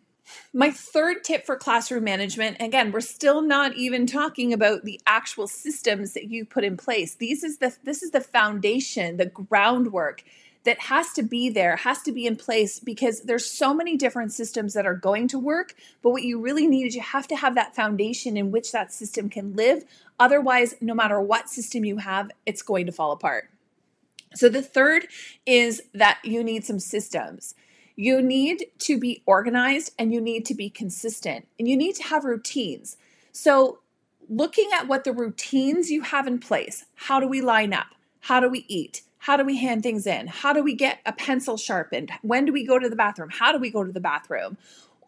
My 0.53 0.71
third 0.71 1.23
tip 1.23 1.45
for 1.45 1.55
classroom 1.55 2.03
management 2.03 2.57
again, 2.59 2.91
we're 2.91 3.01
still 3.01 3.41
not 3.41 3.75
even 3.75 4.05
talking 4.05 4.53
about 4.53 4.83
the 4.83 4.99
actual 5.05 5.47
systems 5.47 6.13
that 6.13 6.29
you 6.29 6.45
put 6.45 6.63
in 6.63 6.77
place. 6.77 7.15
These 7.15 7.43
is 7.43 7.57
the 7.57 7.75
this 7.83 8.01
is 8.03 8.11
the 8.11 8.21
foundation, 8.21 9.17
the 9.17 9.25
groundwork 9.25 10.23
that 10.63 10.79
has 10.79 11.11
to 11.13 11.23
be 11.23 11.49
there, 11.49 11.75
has 11.77 12.01
to 12.03 12.11
be 12.11 12.25
in 12.25 12.35
place 12.35 12.79
because 12.79 13.21
there's 13.21 13.45
so 13.45 13.73
many 13.73 13.97
different 13.97 14.31
systems 14.31 14.73
that 14.73 14.85
are 14.85 14.95
going 14.95 15.27
to 15.29 15.39
work. 15.39 15.75
But 16.01 16.11
what 16.11 16.23
you 16.23 16.39
really 16.39 16.67
need 16.67 16.87
is 16.87 16.95
you 16.95 17.01
have 17.01 17.27
to 17.27 17.35
have 17.35 17.55
that 17.55 17.75
foundation 17.75 18.37
in 18.37 18.51
which 18.51 18.71
that 18.71 18.93
system 18.93 19.29
can 19.29 19.55
live. 19.55 19.83
Otherwise, 20.19 20.75
no 20.79 20.93
matter 20.93 21.19
what 21.19 21.49
system 21.49 21.83
you 21.83 21.97
have, 21.97 22.31
it's 22.45 22.61
going 22.61 22.85
to 22.85 22.91
fall 22.91 23.11
apart. 23.11 23.49
So 24.35 24.49
the 24.49 24.61
third 24.61 25.07
is 25.45 25.81
that 25.93 26.19
you 26.23 26.43
need 26.43 26.65
some 26.65 26.79
systems. 26.79 27.55
You 27.95 28.21
need 28.21 28.65
to 28.79 28.97
be 28.97 29.21
organized 29.25 29.91
and 29.99 30.13
you 30.13 30.19
need 30.19 30.45
to 30.45 30.55
be 30.55 30.69
consistent 30.69 31.47
and 31.59 31.67
you 31.67 31.77
need 31.77 31.95
to 31.95 32.03
have 32.03 32.25
routines. 32.25 32.97
So, 33.31 33.79
looking 34.29 34.69
at 34.73 34.87
what 34.87 35.03
the 35.03 35.11
routines 35.11 35.91
you 35.91 36.01
have 36.01 36.25
in 36.25 36.39
place 36.39 36.85
how 36.95 37.19
do 37.19 37.27
we 37.27 37.41
line 37.41 37.73
up? 37.73 37.87
How 38.21 38.39
do 38.39 38.49
we 38.49 38.65
eat? 38.67 39.03
How 39.23 39.37
do 39.37 39.45
we 39.45 39.55
hand 39.55 39.83
things 39.83 40.05
in? 40.05 40.27
How 40.27 40.51
do 40.51 40.61
we 40.61 40.75
get 40.75 40.99
a 41.05 41.13
pencil 41.13 41.55
sharpened? 41.55 42.11
When 42.23 42.43
do 42.43 42.51
we 42.51 42.67
go 42.67 42.77
to 42.77 42.89
the 42.89 42.95
bathroom? 42.97 43.29
How 43.31 43.53
do 43.53 43.57
we 43.57 43.69
go 43.69 43.81
to 43.81 43.91
the 43.93 44.01
bathroom? 44.01 44.57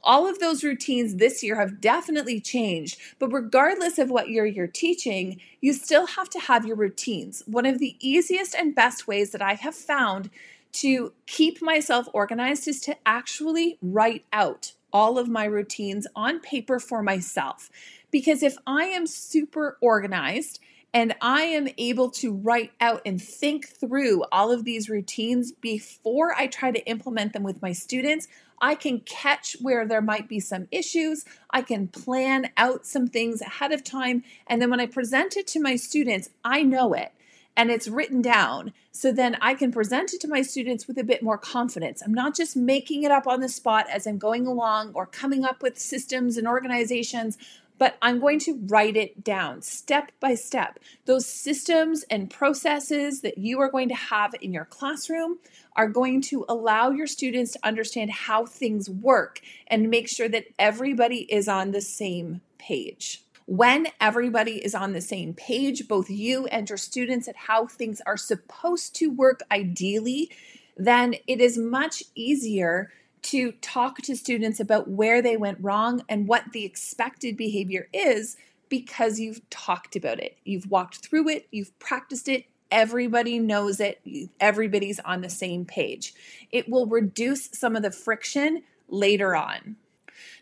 All 0.05 0.25
of 0.25 0.39
those 0.39 0.63
routines 0.63 1.15
this 1.15 1.43
year 1.43 1.60
have 1.60 1.81
definitely 1.81 2.39
changed, 2.39 2.98
but 3.19 3.34
regardless 3.34 3.98
of 3.98 4.10
what 4.10 4.29
year 4.29 4.45
you're 4.45 4.67
teaching, 4.67 5.41
you 5.60 5.74
still 5.74 6.07
have 6.07 6.29
to 6.29 6.39
have 6.39 6.65
your 6.65 6.77
routines. 6.77 7.43
One 7.45 7.65
of 7.65 7.79
the 7.79 7.98
easiest 8.00 8.55
and 8.55 8.74
best 8.74 9.05
ways 9.05 9.31
that 9.31 9.41
I 9.41 9.55
have 9.55 9.75
found 9.75 10.29
to 10.75 11.12
keep 11.25 11.62
myself 11.62 12.07
organized 12.13 12.69
is 12.69 12.79
to 12.81 12.95
actually 13.05 13.77
write 13.81 14.24
out 14.31 14.72
all 14.93 15.19
of 15.19 15.27
my 15.27 15.43
routines 15.43 16.07
on 16.15 16.39
paper 16.39 16.79
for 16.79 17.03
myself. 17.03 17.69
Because 18.12 18.43
if 18.43 18.55
I 18.65 18.86
am 18.86 19.07
super 19.07 19.77
organized 19.81 20.62
and 20.95 21.13
I 21.19 21.41
am 21.41 21.67
able 21.77 22.09
to 22.11 22.33
write 22.33 22.71
out 22.79 23.01
and 23.05 23.21
think 23.21 23.67
through 23.67 24.23
all 24.31 24.49
of 24.53 24.63
these 24.63 24.89
routines 24.89 25.51
before 25.51 26.33
I 26.33 26.47
try 26.47 26.71
to 26.71 26.87
implement 26.87 27.33
them 27.33 27.43
with 27.43 27.61
my 27.61 27.73
students, 27.73 28.29
I 28.61 28.75
can 28.75 29.01
catch 29.01 29.57
where 29.59 29.85
there 29.85 30.01
might 30.01 30.29
be 30.29 30.39
some 30.39 30.69
issues. 30.71 31.25
I 31.49 31.63
can 31.63 31.89
plan 31.89 32.49
out 32.55 32.85
some 32.85 33.07
things 33.07 33.41
ahead 33.41 33.73
of 33.73 33.83
time. 33.83 34.23
And 34.47 34.61
then 34.61 34.69
when 34.69 34.79
I 34.79 34.85
present 34.85 35.35
it 35.35 35.47
to 35.47 35.59
my 35.59 35.75
students, 35.75 36.29
I 36.45 36.63
know 36.63 36.93
it 36.93 37.11
and 37.57 37.71
it's 37.71 37.89
written 37.89 38.21
down 38.21 38.71
so 38.91 39.11
then 39.11 39.37
I 39.41 39.53
can 39.53 39.73
present 39.73 40.13
it 40.13 40.21
to 40.21 40.29
my 40.29 40.41
students 40.41 40.87
with 40.87 40.97
a 40.97 41.03
bit 41.03 41.21
more 41.21 41.37
confidence. 41.37 42.01
I'm 42.01 42.13
not 42.13 42.35
just 42.35 42.55
making 42.55 43.03
it 43.03 43.11
up 43.11 43.27
on 43.27 43.41
the 43.41 43.49
spot 43.49 43.87
as 43.89 44.07
I'm 44.07 44.17
going 44.17 44.47
along 44.47 44.91
or 44.93 45.05
coming 45.05 45.43
up 45.43 45.61
with 45.61 45.77
systems 45.77 46.37
and 46.37 46.47
organizations, 46.47 47.37
but 47.77 47.98
I'm 48.01 48.20
going 48.20 48.39
to 48.41 48.60
write 48.67 48.96
it 48.96 49.24
down 49.24 49.62
step 49.62 50.12
by 50.20 50.36
step. 50.36 50.79
Those 51.05 51.25
systems 51.25 52.03
and 52.10 52.29
processes 52.29 53.22
that 53.22 53.38
you 53.38 53.60
are 53.60 53.70
going 53.70 53.89
to 53.89 53.96
have 53.96 54.36
in 54.41 54.53
your 54.53 54.65
classroom 54.65 55.39
are 55.75 55.89
going 55.89 56.22
to 56.22 56.46
allow 56.48 56.89
your 56.89 57.08
students 57.08 57.53
to 57.53 57.60
understand 57.63 58.12
how 58.12 58.46
things 58.46 58.89
work 58.89 59.41
and 59.67 59.89
make 59.89 60.08
sure 60.08 60.29
that 60.29 60.46
everybody 60.58 61.32
is 61.32 61.48
on 61.48 61.72
the 61.72 61.82
same 61.82 62.41
page 62.58 63.22
when 63.48 63.88
everybody 64.01 64.63
is 64.63 64.74
on 64.74 64.94
the 64.94 65.01
same 65.01 65.34
page, 65.34 65.88
both 65.88 66.10
you 66.10 66.48
and 66.48 66.67
your 66.67 66.77
students, 66.77 67.27
at 67.27 67.36
how 67.36 67.67
things 67.67 68.01
are 68.05 68.17
supposed 68.17 68.96
to 68.96 69.12
work 69.12 69.41
ideally, 69.51 70.32
then 70.75 71.15
it 71.27 71.39
is 71.39 71.58
much 71.58 72.03
easier 72.15 72.91
to 73.25 73.53
talk 73.53 73.98
to 74.03 74.15
students 74.15 74.60
about 74.60 74.88
where 74.88 75.22
they 75.22 75.36
went 75.36 75.58
wrong 75.62 76.03
and 76.08 76.27
what 76.27 76.51
the 76.53 76.63
expected 76.63 77.36
behavior 77.36 77.88
is 77.91 78.38
because 78.70 79.20
you've 79.20 79.48
talked 79.50 79.96
about 79.96 80.20
it. 80.20 80.38
You've 80.44 80.70
walked 80.70 80.98
through 80.98 81.29
it, 81.29 81.48
you've 81.51 81.77
practiced 81.79 82.27
it, 82.27 82.46
everybody 82.70 83.39
knows 83.39 83.79
it, 83.79 84.01
everybody's 84.39 85.00
on 85.00 85.22
the 85.22 85.29
same 85.29 85.65
page. 85.65 86.13
It 86.51 86.70
will 86.70 86.86
reduce 86.86 87.50
some 87.51 87.75
of 87.75 87.82
the 87.82 87.91
friction 87.91 88.63
later 88.88 89.36
on. 89.36 89.77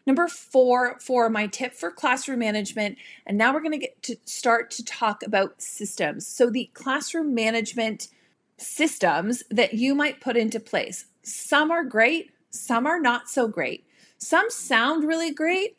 Number 0.05 0.27
four 0.27 0.99
for 0.99 1.29
my 1.29 1.47
tip 1.47 1.73
for 1.73 1.89
classroom 1.89 2.39
management. 2.39 2.97
And 3.25 3.37
now 3.37 3.53
we're 3.53 3.61
going 3.61 3.71
to 3.71 3.77
get 3.77 4.03
to 4.03 4.17
start 4.25 4.71
to 4.71 4.83
talk 4.83 5.23
about 5.23 5.61
systems. 5.61 6.27
So, 6.27 6.49
the 6.49 6.69
classroom 6.73 7.33
management 7.33 8.09
systems 8.57 9.43
that 9.49 9.73
you 9.73 9.95
might 9.95 10.21
put 10.21 10.37
into 10.37 10.59
place. 10.59 11.05
Some 11.23 11.71
are 11.71 11.85
great, 11.85 12.31
some 12.53 12.85
are 12.85 12.99
not 12.99 13.29
so 13.29 13.47
great. 13.47 13.85
Some 14.17 14.49
sound 14.49 15.03
really 15.03 15.31
great 15.31 15.75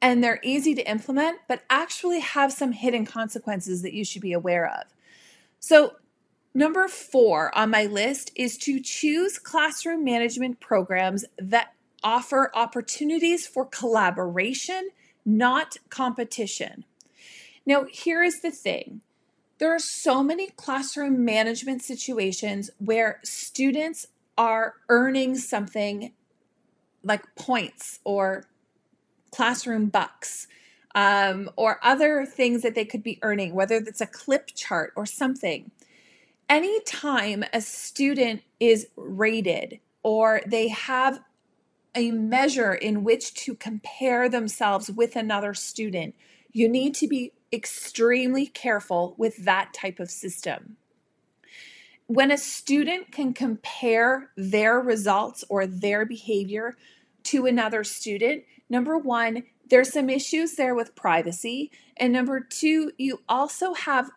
and 0.00 0.22
they're 0.22 0.40
easy 0.42 0.74
to 0.74 0.90
implement, 0.90 1.38
but 1.48 1.62
actually 1.70 2.20
have 2.20 2.52
some 2.52 2.72
hidden 2.72 3.06
consequences 3.06 3.82
that 3.82 3.94
you 3.94 4.04
should 4.04 4.22
be 4.22 4.32
aware 4.32 4.66
of. 4.66 4.84
So, 5.60 5.94
number 6.52 6.88
four 6.88 7.56
on 7.56 7.70
my 7.70 7.86
list 7.86 8.30
is 8.34 8.58
to 8.58 8.80
choose 8.80 9.38
classroom 9.38 10.04
management 10.04 10.60
programs 10.60 11.24
that 11.38 11.72
offer 12.02 12.50
opportunities 12.54 13.46
for 13.46 13.64
collaboration, 13.64 14.90
not 15.24 15.76
competition. 15.88 16.84
Now, 17.64 17.84
here 17.84 18.22
is 18.22 18.42
the 18.42 18.50
thing 18.50 19.00
there 19.58 19.74
are 19.74 19.78
so 19.78 20.22
many 20.22 20.48
classroom 20.48 21.24
management 21.24 21.82
situations 21.82 22.70
where 22.78 23.20
students 23.24 24.08
are 24.36 24.74
earning 24.88 25.36
something 25.36 26.12
like 27.02 27.22
points 27.36 28.00
or 28.04 28.46
classroom 29.30 29.86
bucks 29.86 30.46
um, 30.94 31.50
or 31.56 31.80
other 31.82 32.24
things 32.24 32.62
that 32.62 32.74
they 32.74 32.84
could 32.84 33.02
be 33.02 33.18
earning, 33.22 33.54
whether 33.54 33.76
it's 33.76 34.00
a 34.00 34.06
clip 34.06 34.50
chart 34.54 34.92
or 34.96 35.06
something. 35.06 35.70
Anytime 36.48 37.44
a 37.52 37.60
student 37.60 38.42
is 38.60 38.88
rated 38.96 39.80
or 40.02 40.40
they 40.46 40.68
have 40.68 41.20
a 41.94 42.10
measure 42.10 42.74
in 42.74 43.04
which 43.04 43.34
to 43.34 43.54
compare 43.54 44.28
themselves 44.28 44.90
with 44.90 45.16
another 45.16 45.54
student. 45.54 46.14
You 46.52 46.68
need 46.68 46.94
to 46.96 47.06
be 47.06 47.32
extremely 47.52 48.46
careful 48.46 49.14
with 49.16 49.44
that 49.44 49.72
type 49.72 50.00
of 50.00 50.10
system. 50.10 50.76
When 52.06 52.30
a 52.30 52.38
student 52.38 53.12
can 53.12 53.32
compare 53.32 54.30
their 54.36 54.78
results 54.78 55.44
or 55.48 55.66
their 55.66 56.04
behavior 56.04 56.76
to 57.24 57.46
another 57.46 57.82
student, 57.82 58.44
number 58.68 58.98
one, 58.98 59.44
there's 59.70 59.92
some 59.92 60.10
issues 60.10 60.56
there 60.56 60.74
with 60.74 60.94
privacy. 60.94 61.70
And 61.96 62.12
number 62.12 62.40
two, 62.40 62.92
you 62.98 63.22
also 63.28 63.72
have 63.72 64.10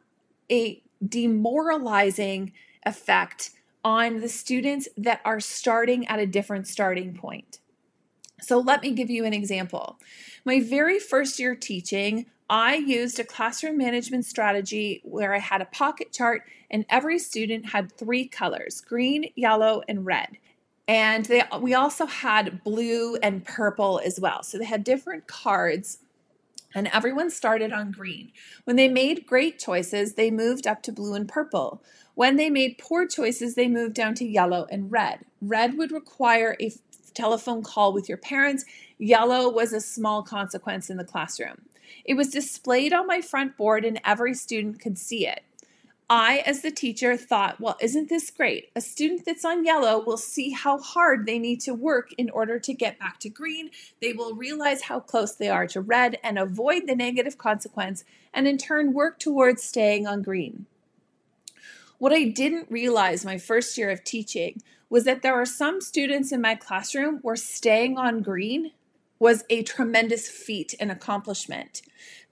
a 0.51 0.83
demoralizing 1.05 2.51
effect 2.85 3.51
on 3.83 4.19
the 4.19 4.27
students 4.29 4.89
that 4.97 5.21
are 5.23 5.39
starting 5.39 6.05
at 6.07 6.19
a 6.19 6.25
different 6.25 6.67
starting 6.67 7.13
point. 7.13 7.59
So, 8.41 8.59
let 8.59 8.81
me 8.83 8.91
give 8.91 9.09
you 9.09 9.25
an 9.25 9.33
example. 9.33 9.97
My 10.45 10.59
very 10.59 10.99
first 10.99 11.39
year 11.39 11.55
teaching, 11.55 12.27
I 12.49 12.75
used 12.75 13.19
a 13.19 13.25
classroom 13.25 13.77
management 13.77 14.25
strategy 14.25 15.01
where 15.03 15.33
I 15.33 15.39
had 15.39 15.61
a 15.61 15.65
pocket 15.65 16.13
chart 16.13 16.43
and 16.71 16.85
every 16.89 17.19
student 17.19 17.67
had 17.67 17.91
three 17.91 18.27
colors 18.27 18.81
green, 18.81 19.31
yellow, 19.35 19.83
and 19.87 20.05
red. 20.05 20.37
And 20.87 21.25
they, 21.25 21.43
we 21.59 21.73
also 21.73 22.05
had 22.05 22.63
blue 22.63 23.17
and 23.17 23.43
purple 23.43 23.99
as 24.05 24.19
well. 24.19 24.43
So 24.43 24.57
they 24.57 24.65
had 24.65 24.85
different 24.85 25.27
cards 25.27 25.99
and 26.73 26.87
everyone 26.93 27.31
started 27.31 27.73
on 27.73 27.91
green. 27.91 28.31
When 28.63 28.75
they 28.75 28.87
made 28.87 29.25
great 29.25 29.59
choices, 29.59 30.13
they 30.13 30.31
moved 30.31 30.67
up 30.67 30.83
to 30.83 30.91
blue 30.91 31.13
and 31.13 31.27
purple. 31.27 31.81
When 32.15 32.35
they 32.35 32.49
made 32.49 32.77
poor 32.77 33.07
choices, 33.07 33.55
they 33.55 33.67
moved 33.67 33.93
down 33.93 34.15
to 34.15 34.25
yellow 34.25 34.67
and 34.69 34.91
red. 34.91 35.25
Red 35.41 35.77
would 35.77 35.91
require 35.91 36.55
a 36.61 36.71
telephone 37.13 37.63
call 37.63 37.93
with 37.93 38.07
your 38.07 38.17
parents. 38.17 38.63
Yellow 38.97 39.49
was 39.49 39.73
a 39.73 39.81
small 39.81 40.23
consequence 40.23 40.89
in 40.89 40.97
the 40.97 41.03
classroom. 41.03 41.66
It 42.05 42.15
was 42.15 42.29
displayed 42.29 42.93
on 42.93 43.07
my 43.07 43.21
front 43.21 43.57
board 43.57 43.85
and 43.85 43.99
every 44.05 44.33
student 44.33 44.79
could 44.79 44.97
see 44.97 45.27
it. 45.27 45.43
I, 46.09 46.37
as 46.45 46.61
the 46.61 46.71
teacher, 46.71 47.17
thought, 47.17 47.59
well, 47.59 47.75
isn't 47.81 48.07
this 48.07 48.31
great? 48.31 48.69
A 48.77 48.81
student 48.81 49.25
that's 49.25 49.43
on 49.43 49.65
yellow 49.65 50.01
will 50.01 50.17
see 50.17 50.51
how 50.51 50.77
hard 50.77 51.25
they 51.25 51.37
need 51.37 51.59
to 51.61 51.73
work 51.73 52.13
in 52.17 52.29
order 52.29 52.59
to 52.59 52.73
get 52.73 52.97
back 52.97 53.19
to 53.19 53.29
green. 53.29 53.71
They 54.01 54.13
will 54.13 54.33
realize 54.33 54.83
how 54.83 55.01
close 55.01 55.35
they 55.35 55.49
are 55.49 55.67
to 55.67 55.81
red 55.81 56.17
and 56.23 56.39
avoid 56.39 56.87
the 56.87 56.95
negative 56.95 57.37
consequence, 57.37 58.05
and 58.33 58.47
in 58.47 58.57
turn, 58.57 58.93
work 58.93 59.19
towards 59.19 59.63
staying 59.63 60.07
on 60.07 60.21
green. 60.21 60.65
What 61.97 62.13
I 62.13 62.23
didn't 62.23 62.71
realize 62.71 63.25
my 63.25 63.37
first 63.37 63.77
year 63.77 63.89
of 63.89 64.05
teaching 64.05 64.61
was 64.89 65.03
that 65.03 65.23
there 65.23 65.33
are 65.33 65.45
some 65.45 65.81
students 65.81 66.31
in 66.31 66.39
my 66.39 66.55
classroom 66.55 67.19
were 67.21 67.35
staying 67.35 67.97
on 67.97 68.21
green 68.21 68.71
was 69.19 69.43
a 69.49 69.63
tremendous 69.63 70.29
feat 70.29 70.73
and 70.79 70.91
accomplishment 70.91 71.81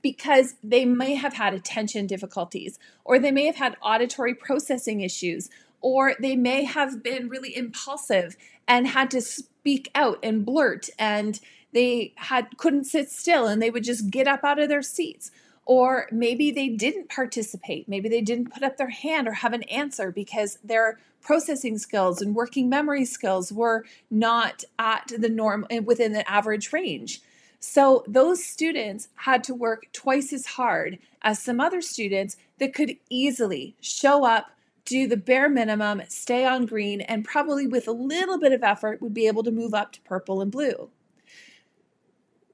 because 0.01 0.56
they 0.63 0.86
may 0.86 1.15
have 1.15 1.34
had 1.34 1.54
attention 1.54 2.06
difficulties, 2.06 2.77
or 3.04 3.18
they 3.18 3.32
may 3.32 3.46
have 3.46 3.56
had 3.56 3.75
auditory 3.82 4.36
processing 4.36 5.01
issues, 5.01 5.50
or 5.82 6.13
they 6.20 6.36
may 6.36 6.63
have 6.63 7.01
been 7.01 7.27
really 7.27 7.56
impulsive 7.56 8.38
and 8.68 8.88
had 8.88 9.10
to 9.12 9.22
speak 9.22 9.89
out 9.96 10.20
and 10.22 10.46
blurt, 10.46 10.89
and 11.00 11.39
they 11.74 12.13
had 12.18 12.58
couldn't 12.58 12.86
sit 12.86 13.12
still 13.12 13.48
and 13.48 13.62
they 13.62 13.70
would 13.70 13.84
just 13.84 14.10
get 14.10 14.27
up 14.27 14.44
out 14.44 14.60
of 14.60 14.70
their 14.70 14.82
seats 14.82 15.32
or 15.65 16.07
maybe 16.12 16.51
they 16.51 16.69
didn't 16.69 17.10
participate. 17.10 17.89
Maybe 17.89 18.07
they 18.07 18.22
didn't 18.22 18.53
put 18.53 18.63
up 18.63 18.77
their 18.77 18.89
hand 18.89 19.27
or 19.27 19.34
have 19.34 19.53
an 19.53 19.63
answer 19.63 20.12
because 20.12 20.60
their 20.63 21.00
processing 21.22 21.79
skills 21.79 22.22
and 22.22 22.36
working 22.36 22.69
memory 22.69 23.03
skills 23.03 23.51
were 23.51 23.84
not 24.12 24.63
at 24.77 25.12
the 25.17 25.29
norm 25.29 25.65
eh, 25.72 25.79
within 25.79 26.13
the 26.13 26.29
average 26.29 26.72
range. 26.72 27.22
So 27.60 28.03
those 28.07 28.43
students 28.43 29.07
had 29.15 29.43
to 29.45 29.55
work 29.55 29.88
twice 29.91 30.31
as 30.31 30.45
hard 30.45 31.00
as 31.24 31.41
some 31.41 31.60
other 31.60 31.81
students 31.81 32.38
that 32.60 32.75
could 32.75 32.98
easily 33.10 33.75
show 33.81 34.24
up, 34.24 34.51
do 34.86 35.07
the 35.07 35.17
bare 35.17 35.50
minimum, 35.50 36.03
stay 36.07 36.45
on 36.45 36.67
green, 36.67 37.01
and 37.01 37.25
probably 37.25 37.65
with 37.65 37.88
a 37.88 37.91
little 37.91 38.38
bit 38.38 38.51
of 38.51 38.63
effort 38.63 39.01
would 39.01 39.15
be 39.15 39.25
able 39.25 39.41
to 39.41 39.51
move 39.51 39.74
up 39.74 39.93
to 39.93 40.01
purple 40.01 40.41
and 40.41 40.51
blue 40.51 40.91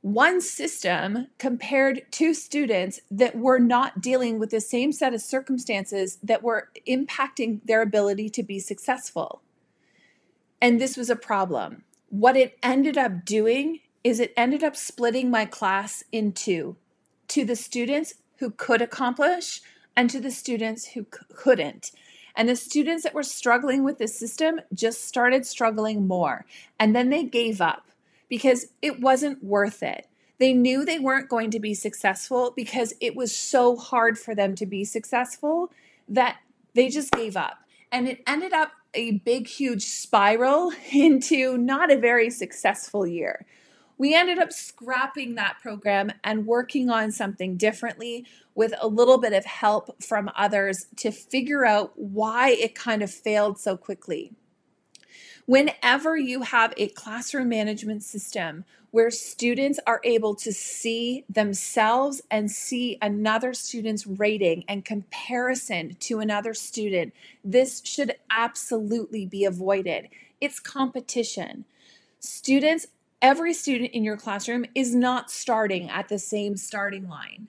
one 0.02 0.42
system 0.42 1.28
compared 1.38 2.02
to 2.12 2.34
students 2.34 3.00
that 3.12 3.36
were 3.36 3.60
not 3.60 4.02
dealing 4.02 4.40
with 4.40 4.50
the 4.50 4.62
same 4.62 4.92
set 4.92 5.14
of 5.14 5.22
circumstances 5.22 6.18
that 6.24 6.42
were 6.42 6.70
impacting 6.88 7.60
their 7.66 7.82
ability 7.82 8.30
to 8.30 8.42
be 8.42 8.60
successful. 8.60 9.42
And 10.60 10.82
this 10.82 10.98
was 10.98 11.10
a 11.10 11.16
problem. 11.16 11.84
What 12.10 12.36
it 12.36 12.58
ended 12.64 12.98
up 12.98 13.26
doing 13.26 13.80
is 14.04 14.20
it 14.20 14.34
ended 14.36 14.64
up 14.64 14.76
splitting 14.76 15.30
my 15.30 15.46
class 15.46 16.04
in 16.12 16.34
two 16.34 16.76
to 17.30 17.46
the 17.46 17.56
students 17.56 18.16
who 18.38 18.50
could 18.50 18.82
accomplish 18.82 19.62
and 19.96 20.10
to 20.10 20.20
the 20.20 20.32
students 20.32 20.90
who 20.90 21.06
couldn't. 21.36 21.92
And 22.36 22.50
the 22.50 22.56
students 22.56 23.04
that 23.04 23.14
were 23.14 23.24
struggling 23.24 23.84
with 23.84 24.00
the 24.00 24.08
system 24.08 24.62
just 24.74 25.06
started 25.06 25.46
struggling 25.46 26.08
more. 26.08 26.46
And 26.80 26.96
then 26.96 27.10
they 27.10 27.24
gave 27.24 27.62
up 27.62 27.91
because 28.32 28.68
it 28.82 29.02
wasn't 29.02 29.44
worth 29.44 29.84
it. 29.84 30.08
They 30.40 30.54
knew 30.54 30.86
they 30.86 31.00
weren't 31.00 31.28
going 31.28 31.52
to 31.52 31.60
be 31.60 31.74
successful 31.74 32.54
because 32.56 32.94
it 33.02 33.14
was 33.14 33.36
so 33.36 33.76
hard 33.76 34.18
for 34.18 34.34
them 34.34 34.56
to 34.56 34.66
be 34.66 34.86
successful 34.86 35.70
that 36.08 36.38
they 36.74 36.88
just 36.88 37.12
gave 37.12 37.36
up. 37.36 37.60
And 37.92 38.08
it 38.08 38.24
ended 38.26 38.54
up 38.54 38.72
a 38.94 39.12
big, 39.12 39.48
huge 39.48 39.84
spiral 39.84 40.72
into 40.94 41.58
not 41.58 41.92
a 41.92 41.98
very 41.98 42.30
successful 42.30 43.06
year. 43.06 43.46
We 43.98 44.16
ended 44.16 44.40
up 44.40 44.54
scrapping 44.54 45.36
that 45.36 45.58
program 45.62 46.14
and 46.24 46.48
working 46.48 46.90
on 46.90 47.12
something 47.12 47.58
differently 47.58 48.26
with 48.56 48.74
a 48.80 48.88
little 48.88 49.18
bit 49.18 49.34
of 49.34 49.44
help 49.44 50.02
from 50.02 50.32
others 50.38 50.88
to 50.96 51.12
figure 51.12 51.66
out 51.66 51.92
why 51.96 52.52
it 52.52 52.76
kind 52.76 53.04
of 53.04 53.12
failed 53.12 53.60
so 53.60 53.76
quickly. 53.76 54.32
Whenever 55.46 56.18
you 56.18 56.42
have 56.44 56.74
a 56.78 56.88
classroom 56.90 57.50
management 57.50 58.04
system 58.04 58.64
where 58.92 59.10
students 59.10 59.80
are 59.88 60.02
able 60.04 60.36
to 60.36 60.52
see 60.52 61.24
themselves 61.30 62.22
and 62.30 62.52
see 62.52 62.98
another 63.02 63.54
student's 63.54 64.06
rating 64.06 64.64
and 64.68 64.86
comparison 64.86 65.96
to 66.00 66.20
another 66.20 66.54
student, 66.54 67.14
this 67.44 67.82
should 67.86 68.16
absolutely 68.30 69.26
be 69.26 69.46
avoided. 69.46 70.10
It's 70.42 70.60
competition. 70.60 71.66
Students, 72.20 72.88
every 73.22 73.54
student 73.54 73.92
in 73.92 74.04
your 74.04 74.18
classroom 74.18 74.66
is 74.76 74.94
not 74.94 75.32
starting 75.32 75.90
at 75.90 76.10
the 76.10 76.20
same 76.20 76.58
starting 76.58 77.08
line. 77.08 77.48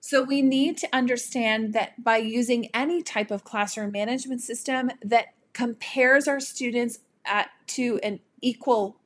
So 0.00 0.22
we 0.22 0.42
need 0.42 0.76
to 0.78 0.88
understand 0.92 1.72
that 1.72 2.02
by 2.02 2.18
using 2.18 2.68
any 2.74 3.02
type 3.02 3.30
of 3.30 3.44
classroom 3.44 3.92
management 3.92 4.40
system 4.40 4.90
that 5.02 5.34
compares 5.52 6.28
our 6.28 6.40
students 6.40 6.98
at 7.24 7.50
to 7.66 8.00
an 8.02 8.20
equal 8.40 8.96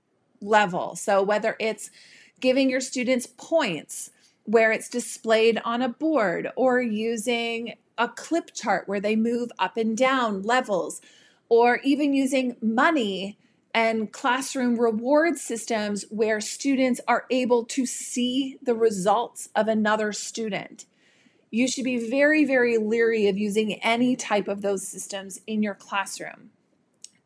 level. 0.40 0.96
So 0.96 1.22
whether 1.22 1.56
it's 1.58 1.90
giving 2.40 2.70
your 2.70 2.80
students 2.80 3.26
points 3.26 4.10
where 4.44 4.72
it's 4.72 4.88
displayed 4.88 5.60
on 5.64 5.80
a 5.82 5.88
board 5.88 6.50
or 6.56 6.80
using 6.80 7.74
a 7.96 8.08
clip 8.08 8.52
chart 8.52 8.86
where 8.86 9.00
they 9.00 9.16
move 9.16 9.50
up 9.58 9.76
and 9.76 9.96
down 9.96 10.42
levels 10.42 11.00
or 11.48 11.78
even 11.78 12.12
using 12.12 12.56
money 12.60 13.38
and 13.72 14.12
classroom 14.12 14.78
reward 14.78 15.36
systems 15.36 16.04
where 16.10 16.40
students 16.40 17.00
are 17.08 17.24
able 17.30 17.64
to 17.64 17.86
see 17.86 18.56
the 18.62 18.74
results 18.74 19.48
of 19.56 19.66
another 19.66 20.12
student. 20.12 20.86
You 21.54 21.68
should 21.68 21.84
be 21.84 22.10
very, 22.10 22.44
very 22.44 22.78
leery 22.78 23.28
of 23.28 23.38
using 23.38 23.74
any 23.74 24.16
type 24.16 24.48
of 24.48 24.60
those 24.60 24.88
systems 24.88 25.40
in 25.46 25.62
your 25.62 25.76
classroom. 25.76 26.50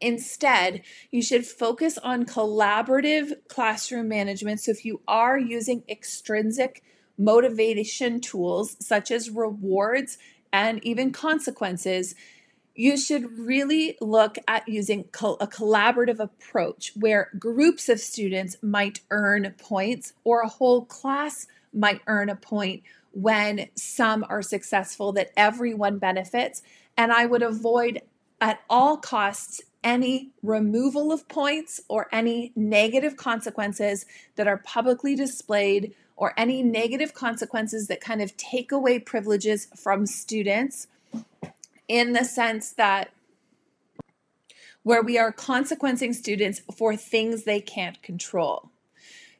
Instead, 0.02 0.82
you 1.10 1.22
should 1.22 1.46
focus 1.46 1.96
on 1.96 2.26
collaborative 2.26 3.32
classroom 3.48 4.06
management. 4.06 4.60
So, 4.60 4.70
if 4.70 4.84
you 4.84 5.00
are 5.08 5.38
using 5.38 5.82
extrinsic 5.88 6.82
motivation 7.16 8.20
tools 8.20 8.76
such 8.80 9.10
as 9.10 9.30
rewards 9.30 10.18
and 10.52 10.84
even 10.84 11.10
consequences, 11.10 12.14
you 12.74 12.98
should 12.98 13.38
really 13.38 13.96
look 13.98 14.36
at 14.46 14.68
using 14.68 15.00
a 15.00 15.46
collaborative 15.46 16.18
approach 16.18 16.92
where 16.94 17.30
groups 17.38 17.88
of 17.88 17.98
students 17.98 18.58
might 18.60 19.00
earn 19.10 19.54
points 19.56 20.12
or 20.22 20.42
a 20.42 20.48
whole 20.48 20.84
class 20.84 21.46
might 21.72 22.02
earn 22.06 22.28
a 22.28 22.36
point 22.36 22.82
when 23.20 23.68
some 23.74 24.24
are 24.28 24.42
successful, 24.42 25.12
that 25.12 25.30
everyone 25.36 25.98
benefits. 25.98 26.62
And 26.96 27.10
I 27.12 27.26
would 27.26 27.42
avoid 27.42 28.00
at 28.40 28.60
all 28.70 28.96
costs 28.96 29.60
any 29.82 30.30
removal 30.40 31.10
of 31.10 31.26
points 31.28 31.80
or 31.88 32.06
any 32.12 32.52
negative 32.54 33.16
consequences 33.16 34.06
that 34.36 34.46
are 34.46 34.58
publicly 34.58 35.16
displayed 35.16 35.94
or 36.16 36.32
any 36.36 36.62
negative 36.62 37.12
consequences 37.12 37.88
that 37.88 38.00
kind 38.00 38.22
of 38.22 38.36
take 38.36 38.70
away 38.70 39.00
privileges 39.00 39.66
from 39.76 40.06
students 40.06 40.86
in 41.88 42.12
the 42.12 42.24
sense 42.24 42.70
that 42.72 43.10
where 44.84 45.02
we 45.02 45.18
are 45.18 45.32
consequencing 45.32 46.12
students 46.12 46.60
for 46.76 46.96
things 46.96 47.42
they 47.42 47.60
can't 47.60 48.00
control 48.00 48.70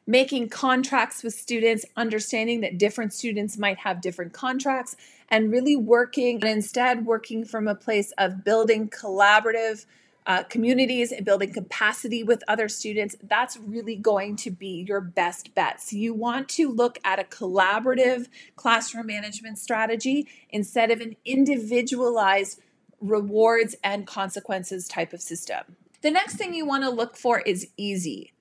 making 0.09 0.49
contracts 0.49 1.21
with 1.21 1.35
students, 1.35 1.85
understanding 1.95 2.61
that 2.61 2.79
different 2.79 3.13
students 3.13 3.59
might 3.59 3.77
have 3.77 4.01
different 4.01 4.33
contracts, 4.33 4.95
and 5.29 5.51
really 5.51 5.75
working 5.75 6.37
and 6.41 6.49
instead 6.49 7.05
working 7.05 7.45
from 7.45 7.67
a 7.67 7.75
place 7.75 8.11
of 8.17 8.43
building 8.43 8.89
collaborative 8.89 9.85
uh, 10.25 10.41
communities 10.43 11.11
and 11.11 11.23
building 11.23 11.53
capacity 11.53 12.23
with 12.23 12.43
other 12.47 12.67
students, 12.67 13.15
that's 13.21 13.57
really 13.57 13.95
going 13.95 14.35
to 14.35 14.49
be 14.49 14.83
your 14.87 14.99
best 14.99 15.53
bet. 15.53 15.79
So, 15.79 15.95
you 15.95 16.15
want 16.15 16.49
to 16.49 16.71
look 16.71 16.97
at 17.03 17.19
a 17.19 17.23
collaborative 17.23 18.29
classroom 18.55 19.05
management 19.05 19.59
strategy 19.59 20.27
instead 20.49 20.89
of 20.89 21.01
an 21.01 21.17
individualized 21.23 22.59
rewards 22.99 23.75
and 23.83 24.07
consequences 24.07 24.87
type 24.87 25.13
of 25.13 25.21
system. 25.21 25.75
The 26.01 26.09
next 26.09 26.37
thing 26.37 26.55
you 26.55 26.65
want 26.65 26.83
to 26.83 26.89
look 26.89 27.15
for 27.15 27.41
is 27.41 27.67
easy 27.77 28.31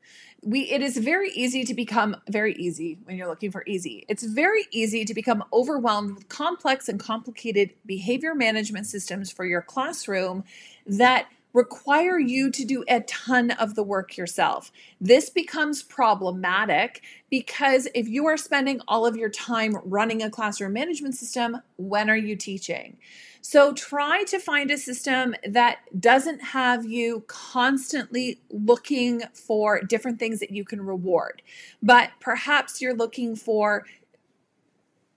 we 0.43 0.61
it 0.71 0.83
is 0.83 0.97
very 0.97 1.31
easy 1.31 1.65
to 1.65 1.75
become 1.75 2.17
very 2.29 2.55
easy 2.55 2.99
when 3.05 3.17
you're 3.17 3.29
looking 3.29 3.51
for 3.51 3.65
easy. 3.67 4.05
It's 4.09 4.23
very 4.23 4.67
easy 4.71 5.05
to 5.05 5.15
become 5.15 5.45
overwhelmed 5.53 6.15
with 6.15 6.29
complex 6.29 6.89
and 6.89 7.01
complicated 7.01 7.71
behavior 7.85 8.35
management 8.35 8.87
systems 8.87 9.31
for 9.31 9.45
your 9.45 9.63
classroom 9.63 10.45
that 10.87 11.29
require 11.53 12.19
you 12.19 12.51
to 12.51 12.65
do 12.65 12.85
a 12.89 13.01
ton 13.01 13.51
of 13.53 13.75
the 13.75 13.83
work 13.83 14.17
yourself. 14.17 14.71
This 15.01 15.31
becomes 15.31 15.83
problematic 15.83 17.03
because 17.31 17.89
if 17.95 18.09
you 18.09 18.27
are 18.27 18.37
spending 18.37 18.81
all 18.87 19.07
of 19.07 19.17
your 19.17 19.31
time 19.31 19.77
running 19.85 20.23
a 20.23 20.31
classroom 20.31 20.73
management 20.73 21.15
system, 21.15 21.59
when 21.77 22.11
are 22.11 22.17
you 22.17 22.37
teaching? 22.37 22.97
So 23.41 23.73
try 23.73 24.25
to 24.25 24.39
find 24.39 24.71
a 24.71 24.77
system 24.77 25.35
that 25.47 25.79
doesn't 25.99 26.43
have 26.43 26.85
you 26.85 27.25
constantly 27.29 28.41
looking 28.51 29.23
for 29.33 29.81
different 29.81 30.19
things 30.19 30.41
that 30.41 30.51
you 30.51 30.65
can 30.65 30.85
reward, 30.85 31.43
but 31.83 32.11
perhaps 32.21 32.83
you're 32.83 32.95
looking 32.95 33.37
for 33.37 33.85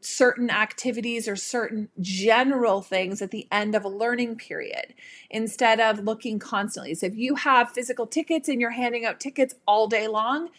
certain 0.01 0.49
activities 0.49 1.27
or 1.27 1.35
certain 1.35 1.89
general 1.99 2.81
things 2.81 3.21
at 3.21 3.31
the 3.31 3.47
end 3.51 3.75
of 3.75 3.85
a 3.85 3.89
learning 3.89 4.35
period 4.35 4.93
instead 5.29 5.79
of 5.79 5.99
looking 5.99 6.39
constantly. 6.39 6.93
So 6.95 7.05
if 7.05 7.15
you 7.15 7.35
have 7.35 7.71
physical 7.71 8.07
tickets 8.07 8.49
and 8.49 8.59
you're 8.59 8.71
handing 8.71 9.05
out 9.05 9.19
tickets 9.19 9.55
all 9.67 9.87
day 9.87 10.07
long, 10.07 10.49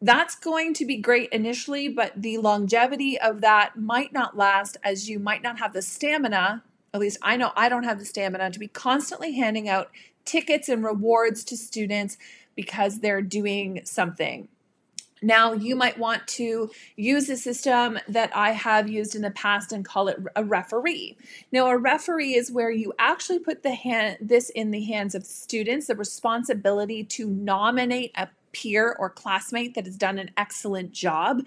that's 0.00 0.36
going 0.36 0.74
to 0.74 0.84
be 0.84 0.98
great 0.98 1.30
initially, 1.30 1.88
but 1.88 2.12
the 2.16 2.38
longevity 2.38 3.18
of 3.18 3.40
that 3.40 3.76
might 3.76 4.12
not 4.12 4.36
last 4.36 4.76
as 4.84 5.08
you 5.08 5.18
might 5.18 5.42
not 5.42 5.58
have 5.58 5.72
the 5.72 5.82
stamina. 5.82 6.62
At 6.94 7.00
least 7.00 7.18
I 7.22 7.36
know 7.36 7.52
I 7.56 7.68
don't 7.68 7.84
have 7.84 7.98
the 7.98 8.04
stamina 8.04 8.50
to 8.50 8.58
be 8.58 8.68
constantly 8.68 9.32
handing 9.32 9.68
out 9.68 9.90
tickets 10.24 10.68
and 10.68 10.84
rewards 10.84 11.44
to 11.44 11.56
students 11.56 12.18
because 12.54 13.00
they're 13.00 13.22
doing 13.22 13.80
something 13.84 14.48
now, 15.26 15.52
you 15.52 15.74
might 15.74 15.98
want 15.98 16.24
to 16.28 16.70
use 16.94 17.28
a 17.28 17.36
system 17.36 17.98
that 18.08 18.30
I 18.34 18.52
have 18.52 18.88
used 18.88 19.16
in 19.16 19.22
the 19.22 19.32
past 19.32 19.72
and 19.72 19.84
call 19.84 20.06
it 20.06 20.18
a 20.36 20.44
referee. 20.44 21.16
Now, 21.50 21.66
a 21.66 21.76
referee 21.76 22.34
is 22.34 22.52
where 22.52 22.70
you 22.70 22.92
actually 23.00 23.40
put 23.40 23.64
the 23.64 23.74
hand, 23.74 24.18
this 24.20 24.50
in 24.50 24.70
the 24.70 24.84
hands 24.84 25.16
of 25.16 25.26
students, 25.26 25.88
the 25.88 25.96
responsibility 25.96 27.02
to 27.02 27.28
nominate 27.28 28.12
a 28.14 28.28
peer 28.52 28.94
or 29.00 29.10
classmate 29.10 29.74
that 29.74 29.84
has 29.84 29.96
done 29.96 30.18
an 30.18 30.30
excellent 30.36 30.92
job 30.92 31.42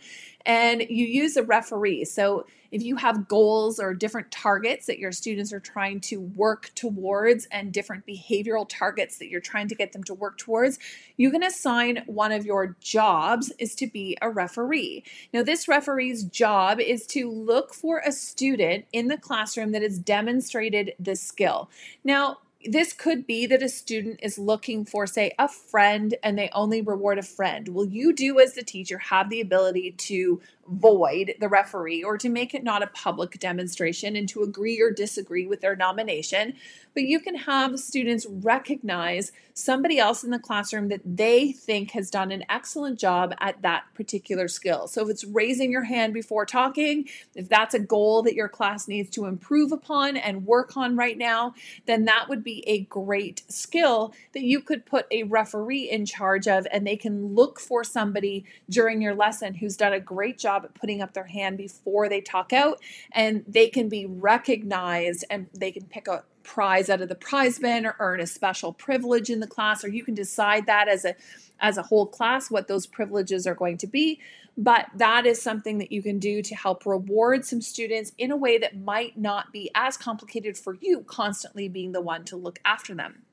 and 0.46 0.82
you 0.82 1.06
use 1.06 1.38
a 1.38 1.44
referee. 1.44 2.04
So 2.04 2.46
if 2.72 2.84
you 2.84 2.96
have 2.98 3.28
goals 3.28 3.80
or 3.80 3.94
different 3.94 4.32
targets 4.32 4.86
that 4.86 5.00
your 5.00 5.12
students 5.12 5.52
are 5.54 5.60
trying 5.60 6.00
to 6.02 6.20
work 6.20 6.72
towards 6.76 7.48
and 7.52 7.72
different 7.72 8.06
behavioral 8.06 8.66
targets 8.68 9.18
that 9.18 9.30
you're 9.30 9.42
trying 9.42 9.68
to 9.68 9.76
get 9.76 9.92
them 9.92 10.04
to 10.04 10.14
work 10.14 10.38
towards, 10.38 10.80
you 11.18 11.32
can 11.32 11.44
assign 11.44 12.04
one 12.06 12.32
of 12.32 12.46
your 12.46 12.76
jobs 12.80 13.52
is 13.60 13.76
to 13.76 13.88
be 13.88 14.18
a 14.22 14.30
referee. 14.30 15.04
Now, 15.34 15.44
this 15.44 15.68
referee's 15.68 16.24
job 16.24 16.80
is 16.80 17.06
to 17.08 17.30
look 17.30 17.74
for 17.74 18.02
a 18.06 18.12
student 18.12 18.86
in 18.94 19.08
the 19.08 19.18
classroom 19.18 19.72
that 19.72 19.82
has 19.82 20.00
demonstrated 20.00 20.94
this 21.00 21.22
skill. 21.22 21.70
Now, 22.04 22.40
this 22.66 22.92
could 22.92 23.26
be 23.26 23.46
that 23.46 23.64
a 23.64 23.70
student 23.70 24.20
is 24.22 24.38
looking 24.38 24.84
for, 24.84 25.08
say, 25.08 25.34
a 25.40 25.48
friend 25.48 26.16
and 26.22 26.38
they 26.38 26.50
only 26.52 26.82
reward 26.82 27.18
a 27.18 27.24
friend. 27.24 27.70
Will 27.70 27.86
you 27.86 28.12
do, 28.12 28.38
as 28.40 28.54
the 28.54 28.64
teacher, 28.64 28.98
have 28.98 29.30
the 29.30 29.40
ability 29.40 29.92
to 29.92 30.42
void 30.70 31.36
the 31.40 31.50
referee 31.50 32.04
or 32.04 32.18
to 32.18 32.30
make 32.30 32.54
it 32.54 32.64
not 32.64 32.84
a 32.84 32.88
public 32.88 33.40
demonstration 33.40 34.16
and 34.16 34.30
to 34.30 34.44
agree 34.44 34.82
or 34.82 34.92
disagree 34.92 35.48
with 35.48 35.62
their 35.62 35.76
nomination? 35.76 36.54
But 36.94 37.04
you 37.04 37.20
can 37.20 37.36
have 37.36 37.80
students 37.80 38.26
recognize 38.30 39.32
somebody 39.54 40.00
else 40.00 40.24
in 40.24 40.32
the 40.32 40.40
classroom 40.40 40.88
that 40.88 41.02
they 41.06 41.52
think 41.52 41.92
has 41.92 42.10
done 42.10 42.32
an 42.32 42.44
excellent 42.50 42.98
job 42.98 43.34
at 43.40 43.62
that 43.62 43.84
particular 43.94 44.48
skill. 44.48 44.88
So 44.88 45.04
if 45.04 45.10
it's 45.10 45.26
raising 45.26 45.72
your 45.72 45.84
hand 45.84 46.14
before 46.14 46.46
talking, 46.46 47.08
if 47.36 47.50
that's 47.50 47.74
a 47.74 47.80
goal 47.80 48.24
that 48.24 48.36
your 48.36 48.48
class 48.48 48.88
needs 48.88 49.10
to 49.12 49.26
improve 49.26 49.72
upon 49.72 50.16
and 50.18 50.46
work 50.46 50.78
on 50.78 50.96
right 50.96 51.18
now, 51.18 51.54
then 51.86 52.06
that 52.06 52.30
would 52.30 52.44
be 52.44 52.68
a 52.68 52.82
great 52.86 53.44
skill 53.50 54.14
that 54.34 54.44
you 54.44 54.62
could 54.62 54.86
put 54.86 55.06
a 55.12 55.24
referee 55.24 55.90
in 55.90 56.06
charge 56.06 56.48
of 56.48 56.66
and 56.72 56.88
they 56.88 56.98
can 56.98 57.36
look 57.36 57.60
for 57.60 57.84
somebody 57.84 58.46
during 58.70 59.02
your 59.02 59.16
lesson 59.16 59.56
who's 59.56 59.76
done 59.78 59.94
a 59.94 60.00
great 60.00 60.38
job 60.38 60.59
at 60.66 60.74
putting 60.74 61.02
up 61.02 61.14
their 61.14 61.26
hand 61.26 61.58
before 61.58 62.10
they 62.10 62.22
talk 62.22 62.54
out 62.54 62.80
and 63.12 63.44
they 63.48 63.70
can 63.70 63.90
be 63.90 64.06
recognized 64.06 65.26
and 65.30 65.48
they 65.54 65.72
can 65.72 65.86
pick 65.86 66.08
a 66.08 66.24
prize 66.44 66.90
out 66.90 67.02
of 67.02 67.10
the 67.10 67.16
prize 67.16 67.60
bin 67.60 67.86
or 67.86 67.96
earn 68.00 68.20
a 68.20 68.26
special 68.26 68.74
privilege 68.74 69.30
in 69.30 69.40
the 69.40 69.48
class 69.48 69.84
or 69.84 69.90
you 69.90 70.04
can 70.04 70.16
decide 70.16 70.66
that 70.66 70.88
as 70.88 71.06
a 71.06 71.16
as 71.60 71.78
a 71.78 71.84
whole 71.84 72.06
class 72.06 72.50
what 72.50 72.68
those 72.68 72.88
privileges 72.88 73.46
are 73.46 73.56
going 73.56 73.78
to 73.78 73.88
be. 73.88 74.20
But 74.58 74.88
that 74.96 75.26
is 75.26 75.42
something 75.42 75.78
that 75.78 75.92
you 75.92 76.02
can 76.02 76.20
do 76.20 76.42
to 76.42 76.56
help 76.56 76.86
reward 76.86 77.46
some 77.46 77.62
students 77.62 78.12
in 78.18 78.32
a 78.32 78.38
way 78.38 78.58
that 78.58 78.78
might 78.78 79.18
not 79.18 79.54
be 79.54 79.70
as 79.76 79.96
complicated 79.96 80.58
for 80.58 80.76
you 80.82 81.02
constantly 81.02 81.70
being 81.70 81.92
the 81.92 82.02
one 82.02 82.26
to 82.26 82.36
look 82.36 82.60
after 82.66 82.94
them 82.94 83.24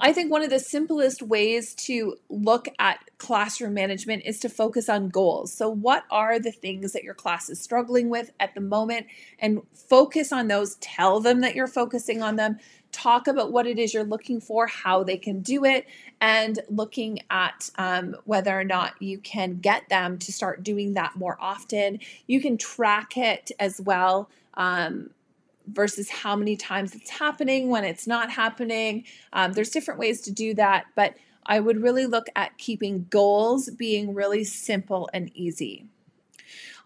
I 0.00 0.12
think 0.12 0.30
one 0.30 0.42
of 0.42 0.50
the 0.50 0.58
simplest 0.58 1.22
ways 1.22 1.74
to 1.74 2.16
look 2.28 2.68
at 2.78 2.98
classroom 3.18 3.74
management 3.74 4.24
is 4.24 4.40
to 4.40 4.48
focus 4.48 4.88
on 4.88 5.08
goals. 5.08 5.52
So, 5.52 5.68
what 5.68 6.04
are 6.10 6.38
the 6.38 6.52
things 6.52 6.92
that 6.92 7.04
your 7.04 7.14
class 7.14 7.48
is 7.48 7.60
struggling 7.60 8.08
with 8.08 8.32
at 8.40 8.54
the 8.54 8.60
moment? 8.60 9.06
And 9.38 9.62
focus 9.72 10.32
on 10.32 10.48
those. 10.48 10.76
Tell 10.76 11.20
them 11.20 11.40
that 11.40 11.54
you're 11.54 11.66
focusing 11.66 12.22
on 12.22 12.36
them. 12.36 12.58
Talk 12.92 13.26
about 13.26 13.50
what 13.50 13.66
it 13.66 13.78
is 13.78 13.92
you're 13.92 14.04
looking 14.04 14.40
for, 14.40 14.66
how 14.66 15.02
they 15.02 15.16
can 15.16 15.40
do 15.40 15.64
it, 15.64 15.86
and 16.20 16.60
looking 16.68 17.20
at 17.30 17.70
um, 17.76 18.16
whether 18.24 18.58
or 18.58 18.64
not 18.64 19.00
you 19.00 19.18
can 19.18 19.58
get 19.58 19.88
them 19.88 20.18
to 20.18 20.32
start 20.32 20.62
doing 20.62 20.94
that 20.94 21.16
more 21.16 21.36
often. 21.40 21.98
You 22.26 22.40
can 22.40 22.56
track 22.56 23.16
it 23.16 23.50
as 23.58 23.80
well. 23.80 24.30
Um, 24.54 25.10
versus 25.66 26.10
how 26.10 26.36
many 26.36 26.56
times 26.56 26.94
it's 26.94 27.10
happening 27.10 27.68
when 27.68 27.84
it's 27.84 28.06
not 28.06 28.30
happening. 28.30 29.04
Um, 29.32 29.52
there's 29.52 29.70
different 29.70 30.00
ways 30.00 30.20
to 30.22 30.32
do 30.32 30.54
that, 30.54 30.86
but 30.94 31.14
I 31.46 31.60
would 31.60 31.82
really 31.82 32.06
look 32.06 32.26
at 32.36 32.56
keeping 32.58 33.06
goals 33.10 33.70
being 33.70 34.14
really 34.14 34.44
simple 34.44 35.10
and 35.12 35.30
easy. 35.34 35.86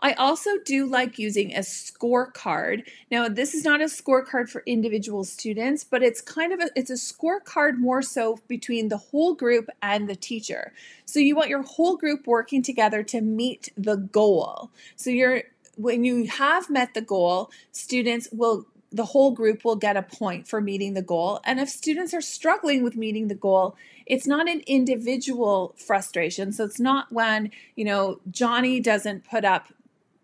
I 0.00 0.12
also 0.12 0.50
do 0.64 0.86
like 0.86 1.18
using 1.18 1.54
a 1.54 1.60
scorecard. 1.60 2.84
Now, 3.10 3.28
this 3.28 3.52
is 3.52 3.64
not 3.64 3.80
a 3.80 3.86
scorecard 3.86 4.48
for 4.48 4.62
individual 4.64 5.24
students, 5.24 5.82
but 5.82 6.04
it's 6.04 6.20
kind 6.20 6.52
of 6.52 6.60
a 6.60 6.70
it's 6.76 6.90
a 6.90 6.94
scorecard 6.94 7.78
more 7.78 8.02
so 8.02 8.38
between 8.46 8.88
the 8.88 8.96
whole 8.96 9.34
group 9.34 9.68
and 9.82 10.08
the 10.08 10.14
teacher. 10.14 10.72
So 11.04 11.18
you 11.18 11.34
want 11.34 11.48
your 11.48 11.62
whole 11.62 11.96
group 11.96 12.26
working 12.26 12.62
together 12.62 13.02
to 13.04 13.20
meet 13.20 13.70
the 13.76 13.96
goal. 13.96 14.70
So 14.94 15.10
you're 15.10 15.42
when 15.78 16.04
you 16.04 16.26
have 16.26 16.68
met 16.68 16.92
the 16.94 17.00
goal, 17.00 17.50
students 17.72 18.28
will 18.32 18.66
the 18.90 19.04
whole 19.04 19.32
group 19.32 19.66
will 19.66 19.76
get 19.76 19.98
a 19.98 20.02
point 20.02 20.48
for 20.48 20.62
meeting 20.62 20.94
the 20.94 21.02
goal. 21.02 21.40
And 21.44 21.60
if 21.60 21.68
students 21.68 22.14
are 22.14 22.22
struggling 22.22 22.82
with 22.82 22.96
meeting 22.96 23.28
the 23.28 23.34
goal, 23.34 23.76
it's 24.06 24.26
not 24.26 24.48
an 24.48 24.62
individual 24.66 25.74
frustration. 25.76 26.52
So 26.52 26.64
it's 26.64 26.80
not 26.80 27.12
when, 27.12 27.50
you 27.76 27.84
know, 27.84 28.20
Johnny 28.30 28.80
doesn't 28.80 29.28
put 29.28 29.44
up 29.44 29.68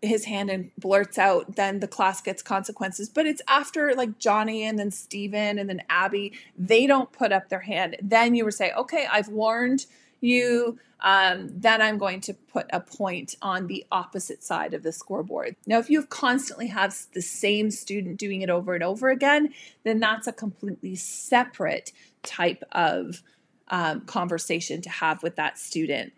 his 0.00 0.24
hand 0.24 0.48
and 0.50 0.70
blurts 0.78 1.18
out, 1.18 1.56
then 1.56 1.80
the 1.80 1.88
class 1.88 2.22
gets 2.22 2.42
consequences. 2.42 3.10
But 3.10 3.26
it's 3.26 3.42
after 3.48 3.94
like 3.94 4.18
Johnny 4.18 4.64
and 4.64 4.78
then 4.78 4.90
Steven 4.90 5.58
and 5.58 5.68
then 5.68 5.82
Abby, 5.90 6.32
they 6.56 6.86
don't 6.86 7.12
put 7.12 7.32
up 7.32 7.50
their 7.50 7.60
hand. 7.60 7.96
Then 8.00 8.34
you 8.34 8.46
would 8.46 8.54
say, 8.54 8.72
okay, 8.72 9.06
I've 9.10 9.28
warned 9.28 9.84
you, 10.22 10.78
um, 11.04 11.50
then 11.52 11.82
I'm 11.82 11.98
going 11.98 12.22
to 12.22 12.32
put 12.32 12.66
a 12.72 12.80
point 12.80 13.36
on 13.42 13.66
the 13.66 13.84
opposite 13.92 14.42
side 14.42 14.72
of 14.72 14.82
the 14.82 14.90
scoreboard. 14.90 15.54
Now, 15.66 15.78
if 15.78 15.90
you 15.90 16.02
constantly 16.04 16.68
have 16.68 16.96
the 17.12 17.20
same 17.20 17.70
student 17.70 18.18
doing 18.18 18.40
it 18.40 18.48
over 18.48 18.74
and 18.74 18.82
over 18.82 19.10
again, 19.10 19.52
then 19.84 20.00
that's 20.00 20.26
a 20.26 20.32
completely 20.32 20.96
separate 20.96 21.92
type 22.22 22.64
of 22.72 23.22
um, 23.68 24.00
conversation 24.06 24.80
to 24.80 24.88
have 24.88 25.22
with 25.22 25.36
that 25.36 25.58
student. 25.58 26.14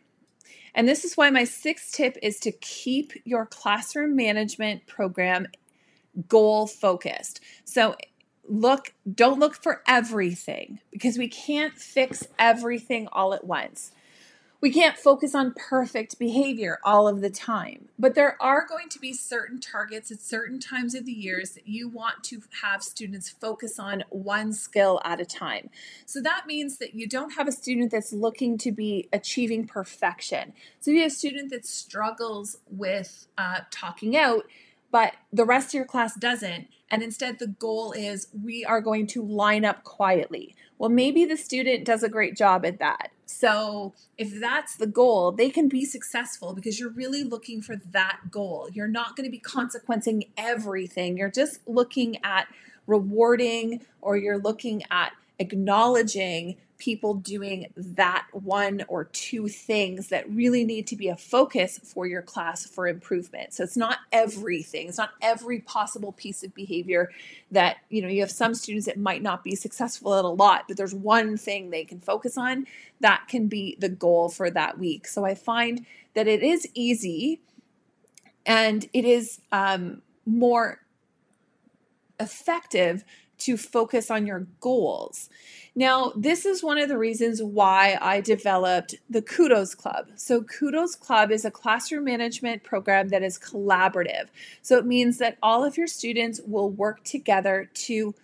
And 0.73 0.87
this 0.87 1.05
is 1.05 1.17
why 1.17 1.31
my 1.31 1.43
sixth 1.43 1.93
tip 1.93 2.17
is 2.23 2.39
to 2.41 2.53
keep 2.53 3.13
your 3.25 3.45
classroom 3.45 4.15
management 4.15 4.87
program 4.87 5.49
goal 6.29 6.69
focused. 6.69 7.41
So 7.65 7.97
look 8.49 8.95
don't 9.13 9.41
look 9.41 9.57
for 9.57 9.83
everything 9.89 10.79
because 10.93 11.19
we 11.19 11.27
can't 11.27 11.75
fix 11.75 12.29
everything 12.39 13.09
all 13.11 13.35
at 13.35 13.45
once 13.45 13.91
we 14.61 14.71
can't 14.71 14.97
focus 14.97 15.35
on 15.35 15.55
perfect 15.55 16.19
behavior 16.19 16.79
all 16.83 17.07
of 17.07 17.21
the 17.21 17.31
time, 17.31 17.89
but 17.99 18.15
there 18.15 18.37
are 18.41 18.67
going 18.67 18.89
to 18.89 18.99
be 18.99 19.13
certain 19.13 19.61
targets 19.61 20.11
at 20.11 20.21
certain 20.21 20.59
times 20.59 20.95
of 20.95 21.05
the 21.05 21.13
years 21.13 21.51
that 21.51 21.69
you 21.69 21.89
want 21.89 22.25
to 22.25 22.43
have 22.63 22.83
students 22.83 23.29
focus 23.29 23.79
on 23.79 24.05
one 24.09 24.53
skill 24.53 25.01
at 25.05 25.21
a 25.21 25.27
time. 25.27 25.69
So 26.07 26.21
that 26.23 26.47
means 26.47 26.79
that 26.79 26.95
you 26.95 27.07
don't 27.07 27.35
have 27.35 27.49
a 27.49 27.53
student 27.53 27.91
that's 27.91 28.13
looking 28.13 28.57
to 28.59 28.73
be 28.73 29.09
achieving 29.13 29.67
perfection. 29.67 30.53
So 30.81 30.91
you 30.91 31.03
have 31.03 31.13
a 31.13 31.15
student 31.15 31.51
that 31.51 31.67
struggles 31.67 32.57
with 32.71 33.27
uh, 33.37 33.61
talking 33.71 34.17
out, 34.17 34.47
but 34.91 35.15
the 35.33 35.45
rest 35.45 35.69
of 35.69 35.75
your 35.75 35.85
class 35.85 36.15
doesn't, 36.15 36.69
and 36.91 37.03
instead 37.03 37.39
the 37.39 37.49
goal 37.49 37.93
is 37.93 38.29
we 38.43 38.65
are 38.65 38.81
going 38.81 39.07
to 39.09 39.23
line 39.23 39.65
up 39.65 39.85
quietly. 39.85 40.55
Well, 40.79 40.91
maybe 40.91 41.25
the 41.25 41.37
student 41.37 41.85
does 41.85 42.03
a 42.03 42.09
great 42.09 42.37
job 42.37 42.67
at 42.67 42.79
that. 42.79 43.11
So, 43.25 43.95
if 44.19 44.39
that's 44.41 44.77
the 44.77 44.87
goal, 44.87 45.33
they 45.33 45.51
can 45.51 45.69
be 45.69 45.85
successful 45.85 46.53
because 46.55 46.79
you're 46.79 46.91
really 46.91 47.25
looking 47.25 47.61
for 47.61 47.77
that 47.77 48.31
goal. 48.31 48.69
You're 48.73 48.87
not 48.87 49.17
going 49.17 49.25
to 49.25 49.31
be 49.31 49.39
consequencing 49.39 50.25
everything. 50.37 51.17
You're 51.17 51.31
just 51.31 51.61
looking 51.67 52.19
at 52.23 52.47
rewarding 52.87 53.85
or 54.01 54.17
you're 54.17 54.39
looking 54.39 54.85
at 54.91 55.13
acknowledging 55.39 56.57
people 56.79 57.15
doing 57.15 57.73
that 57.77 58.27
one 58.33 58.85
or 58.89 59.05
two 59.05 59.49
things 59.49 60.09
that 60.09 60.29
really 60.31 60.65
need 60.65 60.87
to 60.87 60.97
be 60.97 61.09
a 61.09 61.17
focus 61.17 61.81
for 61.83 62.07
your 62.07 62.23
class 62.23 62.67
for 62.67 62.87
improvement. 62.87 63.55
So 63.55 63.65
it's 63.65 63.77
not 63.77 63.99
everything. 64.13 64.89
It's 64.89 64.99
not 64.99 65.15
every 65.23 65.61
possible 65.61 66.13
piece 66.13 66.43
of 66.43 66.55
behavior 66.55 67.11
that, 67.51 67.79
you 67.89 68.03
know, 68.03 68.09
you 68.09 68.21
have 68.21 68.31
some 68.31 68.55
students 68.55 68.87
that 68.87 68.99
might 68.99 69.23
not 69.23 69.43
be 69.43 69.55
successful 69.55 70.15
at 70.15 70.25
a 70.25 70.29
lot, 70.29 70.65
but 70.69 70.77
there's 70.77 70.95
one 70.95 71.37
thing 71.37 71.71
they 71.71 71.85
can 71.85 72.01
focus 72.01 72.37
on 72.37 72.67
that 73.01 73.27
can 73.29 73.49
be 73.49 73.77
the 73.81 73.89
goal 73.89 74.29
for 74.29 74.51
that 74.51 74.79
week. 74.79 75.07
So 75.07 75.25
I 75.25 75.35
find 75.35 75.87
that 76.15 76.29
it 76.29 76.43
is 76.43 76.69
easy 76.75 77.41
and 78.45 78.89
it 78.93 79.05
is 79.05 79.41
um, 79.51 80.03
more 80.25 80.81
effective 82.21 83.05
to 83.39 83.57
focus 83.57 84.11
on 84.11 84.27
your 84.27 84.47
goals. 84.61 85.29
Now, 85.75 86.13
this 86.17 86.47
is 86.47 86.63
one 86.63 86.79
of 86.79 86.89
the 86.89 86.97
reasons 86.97 87.43
why 87.43 87.99
I 88.01 88.21
developed 88.23 88.95
the 89.11 89.21
Kudos 89.21 89.75
Club. 89.75 90.09
So, 90.17 90.43
Kudos 90.43 90.97
Club 90.97 91.31
is 91.31 91.45
a 91.45 91.51
classroom 91.51 92.05
management 92.05 92.63
program 92.63 93.09
that 93.09 93.23
is 93.23 93.39
collaborative. 93.39 94.29
So, 94.63 94.79
it 94.79 94.87
means 94.87 95.19
that 95.19 95.37
all 95.43 95.65
of 95.65 95.77
your 95.77 95.87
students 95.87 96.41
will 96.47 96.71
work 96.71 97.05
together 97.05 97.69
to 97.75 98.15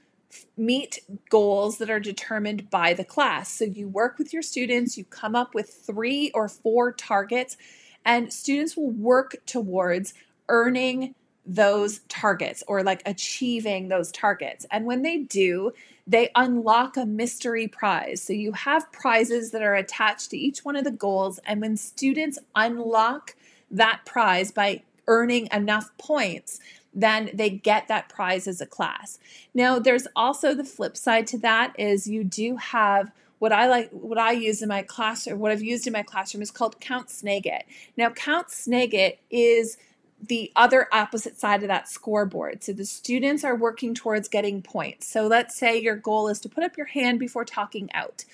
meet 0.56 1.00
goals 1.28 1.76
that 1.76 1.90
are 1.90 2.00
determined 2.00 2.70
by 2.70 2.94
the 2.94 3.04
class. 3.04 3.52
So, 3.52 3.66
you 3.66 3.86
work 3.86 4.18
with 4.18 4.32
your 4.32 4.42
students, 4.42 4.96
you 4.96 5.04
come 5.04 5.36
up 5.36 5.54
with 5.54 5.68
three 5.68 6.30
or 6.32 6.48
four 6.48 6.90
targets, 6.92 7.58
and 8.04 8.32
students 8.32 8.78
will 8.78 8.90
work 8.90 9.36
towards 9.44 10.14
earning 10.48 11.14
those 11.44 12.00
targets 12.08 12.62
or 12.68 12.82
like 12.82 13.02
achieving 13.06 13.88
those 13.88 14.12
targets. 14.12 14.66
And 14.70 14.86
when 14.86 15.02
they 15.02 15.18
do, 15.18 15.72
they 16.06 16.30
unlock 16.34 16.96
a 16.96 17.06
mystery 17.06 17.68
prize. 17.68 18.22
So 18.22 18.32
you 18.32 18.52
have 18.52 18.90
prizes 18.92 19.50
that 19.52 19.62
are 19.62 19.74
attached 19.74 20.30
to 20.30 20.36
each 20.36 20.64
one 20.64 20.76
of 20.76 20.84
the 20.84 20.90
goals. 20.90 21.40
And 21.46 21.60
when 21.60 21.76
students 21.76 22.38
unlock 22.54 23.34
that 23.70 24.02
prize 24.04 24.52
by 24.52 24.82
earning 25.06 25.48
enough 25.52 25.90
points, 25.98 26.60
then 26.94 27.30
they 27.32 27.50
get 27.50 27.88
that 27.88 28.08
prize 28.08 28.46
as 28.46 28.60
a 28.60 28.66
class. 28.66 29.18
Now, 29.54 29.78
there's 29.78 30.06
also 30.14 30.54
the 30.54 30.64
flip 30.64 30.96
side 30.96 31.26
to 31.28 31.38
that 31.38 31.74
is 31.78 32.06
you 32.06 32.22
do 32.24 32.56
have 32.56 33.10
what 33.38 33.52
I 33.52 33.66
like, 33.66 33.90
what 33.90 34.18
I 34.18 34.32
use 34.32 34.62
in 34.62 34.68
my 34.68 34.82
classroom, 34.82 35.40
what 35.40 35.50
I've 35.50 35.62
used 35.62 35.86
in 35.86 35.92
my 35.92 36.02
classroom 36.02 36.42
is 36.42 36.50
called 36.50 36.78
Count 36.80 37.08
Snagit. 37.08 37.62
Now, 37.96 38.10
Count 38.10 38.48
Snagit 38.48 39.16
is 39.30 39.78
the 40.22 40.52
other 40.54 40.88
opposite 40.92 41.38
side 41.38 41.62
of 41.62 41.68
that 41.68 41.88
scoreboard. 41.88 42.62
So 42.62 42.72
the 42.72 42.84
students 42.84 43.42
are 43.44 43.56
working 43.56 43.94
towards 43.94 44.28
getting 44.28 44.62
points. 44.62 45.08
So 45.08 45.26
let's 45.26 45.56
say 45.56 45.80
your 45.80 45.96
goal 45.96 46.28
is 46.28 46.38
to 46.40 46.48
put 46.48 46.62
up 46.64 46.76
your 46.76 46.86
hand 46.86 47.18
before 47.18 47.44
talking 47.44 47.90
out. 47.92 48.24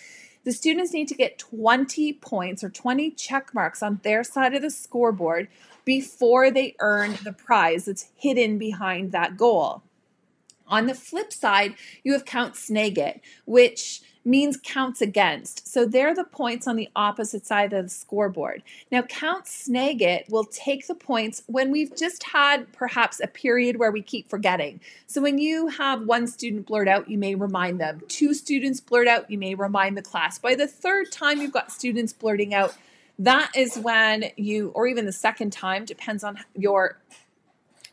The 0.44 0.52
students 0.52 0.92
need 0.92 1.08
to 1.08 1.14
get 1.14 1.38
20 1.38 2.12
points 2.14 2.62
or 2.62 2.70
20 2.70 3.10
check 3.12 3.54
marks 3.54 3.82
on 3.82 4.00
their 4.02 4.22
side 4.22 4.54
of 4.54 4.62
the 4.62 4.70
scoreboard 4.70 5.48
before 5.84 6.50
they 6.50 6.76
earn 6.80 7.16
the 7.24 7.32
prize 7.32 7.86
that's 7.86 8.10
hidden 8.14 8.58
behind 8.58 9.12
that 9.12 9.36
goal. 9.36 9.82
On 10.66 10.86
the 10.86 10.94
flip 10.94 11.32
side, 11.32 11.74
you 12.04 12.12
have 12.12 12.26
Count 12.26 12.54
Snagit, 12.54 13.20
which 13.46 14.02
means 14.24 14.58
counts 14.62 15.00
against. 15.00 15.66
So 15.66 15.84
they're 15.84 16.14
the 16.14 16.24
points 16.24 16.66
on 16.66 16.76
the 16.76 16.88
opposite 16.94 17.46
side 17.46 17.72
of 17.72 17.84
the 17.86 17.90
scoreboard. 17.90 18.62
Now, 18.90 19.02
Count 19.02 19.46
snag 19.46 20.02
it 20.02 20.26
will 20.28 20.44
take 20.44 20.86
the 20.86 20.94
points 20.94 21.42
when 21.46 21.70
we've 21.70 21.94
just 21.96 22.22
had 22.22 22.70
perhaps 22.72 23.20
a 23.20 23.26
period 23.26 23.78
where 23.78 23.90
we 23.90 24.02
keep 24.02 24.28
forgetting. 24.28 24.80
So 25.06 25.20
when 25.20 25.38
you 25.38 25.68
have 25.68 26.02
one 26.02 26.26
student 26.26 26.66
blurt 26.66 26.88
out, 26.88 27.08
you 27.08 27.18
may 27.18 27.34
remind 27.34 27.80
them. 27.80 28.02
Two 28.08 28.34
students 28.34 28.80
blurt 28.80 29.08
out, 29.08 29.30
you 29.30 29.38
may 29.38 29.54
remind 29.54 29.96
the 29.96 30.02
class. 30.02 30.38
By 30.38 30.54
the 30.54 30.66
third 30.66 31.10
time 31.10 31.40
you've 31.40 31.52
got 31.52 31.72
students 31.72 32.12
blurting 32.12 32.54
out, 32.54 32.76
that 33.18 33.50
is 33.56 33.76
when 33.76 34.26
you, 34.36 34.68
or 34.74 34.86
even 34.86 35.06
the 35.06 35.12
second 35.12 35.52
time, 35.52 35.84
depends 35.84 36.22
on 36.22 36.38
your 36.54 36.98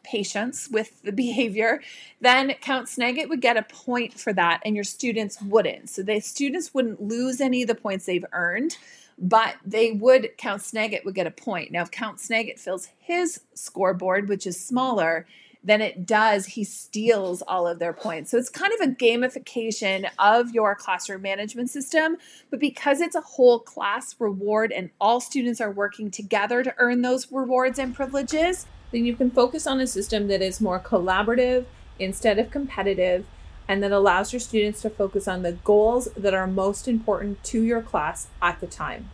patience 0.06 0.70
with 0.70 1.02
the 1.02 1.12
behavior, 1.12 1.82
then 2.22 2.54
Count 2.62 2.88
Snagit 2.88 3.28
would 3.28 3.42
get 3.42 3.58
a 3.58 3.64
point 3.64 4.14
for 4.20 4.32
that 4.34 4.62
and 4.64 4.76
your 4.76 4.84
students 4.84 5.42
wouldn't. 5.42 5.90
So 5.90 6.04
the 6.04 6.20
students 6.20 6.74
wouldn't 6.74 7.02
lose 7.02 7.42
any 7.42 7.64
of 7.64 7.68
the 7.68 7.76
points 7.76 8.06
they've 8.06 8.26
earned, 8.32 8.78
but 9.18 9.56
they 9.66 9.92
would, 9.92 10.38
Count 10.38 10.62
Snagit 10.62 11.04
would 11.06 11.16
get 11.16 11.28
a 11.28 11.32
point. 11.32 11.72
Now, 11.72 11.82
if 11.82 11.92
Count 11.92 12.20
Snagit 12.20 12.60
fills 12.60 12.90
his 13.00 13.42
scoreboard, 13.54 14.30
which 14.30 14.46
is 14.46 14.64
smaller, 14.64 15.26
then 15.66 15.82
it 15.82 16.06
does, 16.06 16.46
he 16.46 16.64
steals 16.64 17.42
all 17.42 17.68
of 17.68 17.80
their 17.80 17.92
points. 17.92 18.30
So 18.30 18.38
it's 18.38 18.50
kind 18.50 18.72
of 18.80 18.88
a 18.88 18.92
gamification 18.92 20.08
of 20.20 20.52
your 20.52 20.76
classroom 20.76 21.24
management 21.24 21.72
system. 21.72 22.18
But 22.52 22.60
because 22.60 23.02
it's 23.02 23.16
a 23.16 23.22
whole 23.22 23.60
class 23.60 24.16
reward 24.20 24.72
and 24.72 24.92
all 25.02 25.20
students 25.20 25.60
are 25.60 25.72
working 25.72 26.12
together 26.12 26.64
to 26.64 26.74
earn 26.78 27.02
those 27.02 27.32
rewards 27.32 27.80
and 27.80 27.96
privileges, 27.96 28.68
then 28.92 29.06
you 29.06 29.16
can 29.16 29.32
focus 29.32 29.68
on 29.68 29.80
a 29.80 29.88
system 29.88 30.28
that 30.28 30.42
is 30.42 30.62
more 30.62 30.80
collaborative 30.80 31.66
instead 32.00 32.40
of 32.40 32.52
competitive 32.52 33.26
and 33.68 33.84
that 33.84 33.92
allows 33.92 34.32
your 34.32 34.40
students 34.40 34.82
to 34.82 34.90
focus 34.90 35.28
on 35.28 35.42
the 35.42 35.52
goals 35.54 36.08
that 36.16 36.34
are 36.34 36.48
most 36.48 36.88
important 36.88 37.44
to 37.44 37.62
your 37.62 37.82
class 37.82 38.28
at 38.42 38.62
the 38.62 38.68
time. 38.68 39.10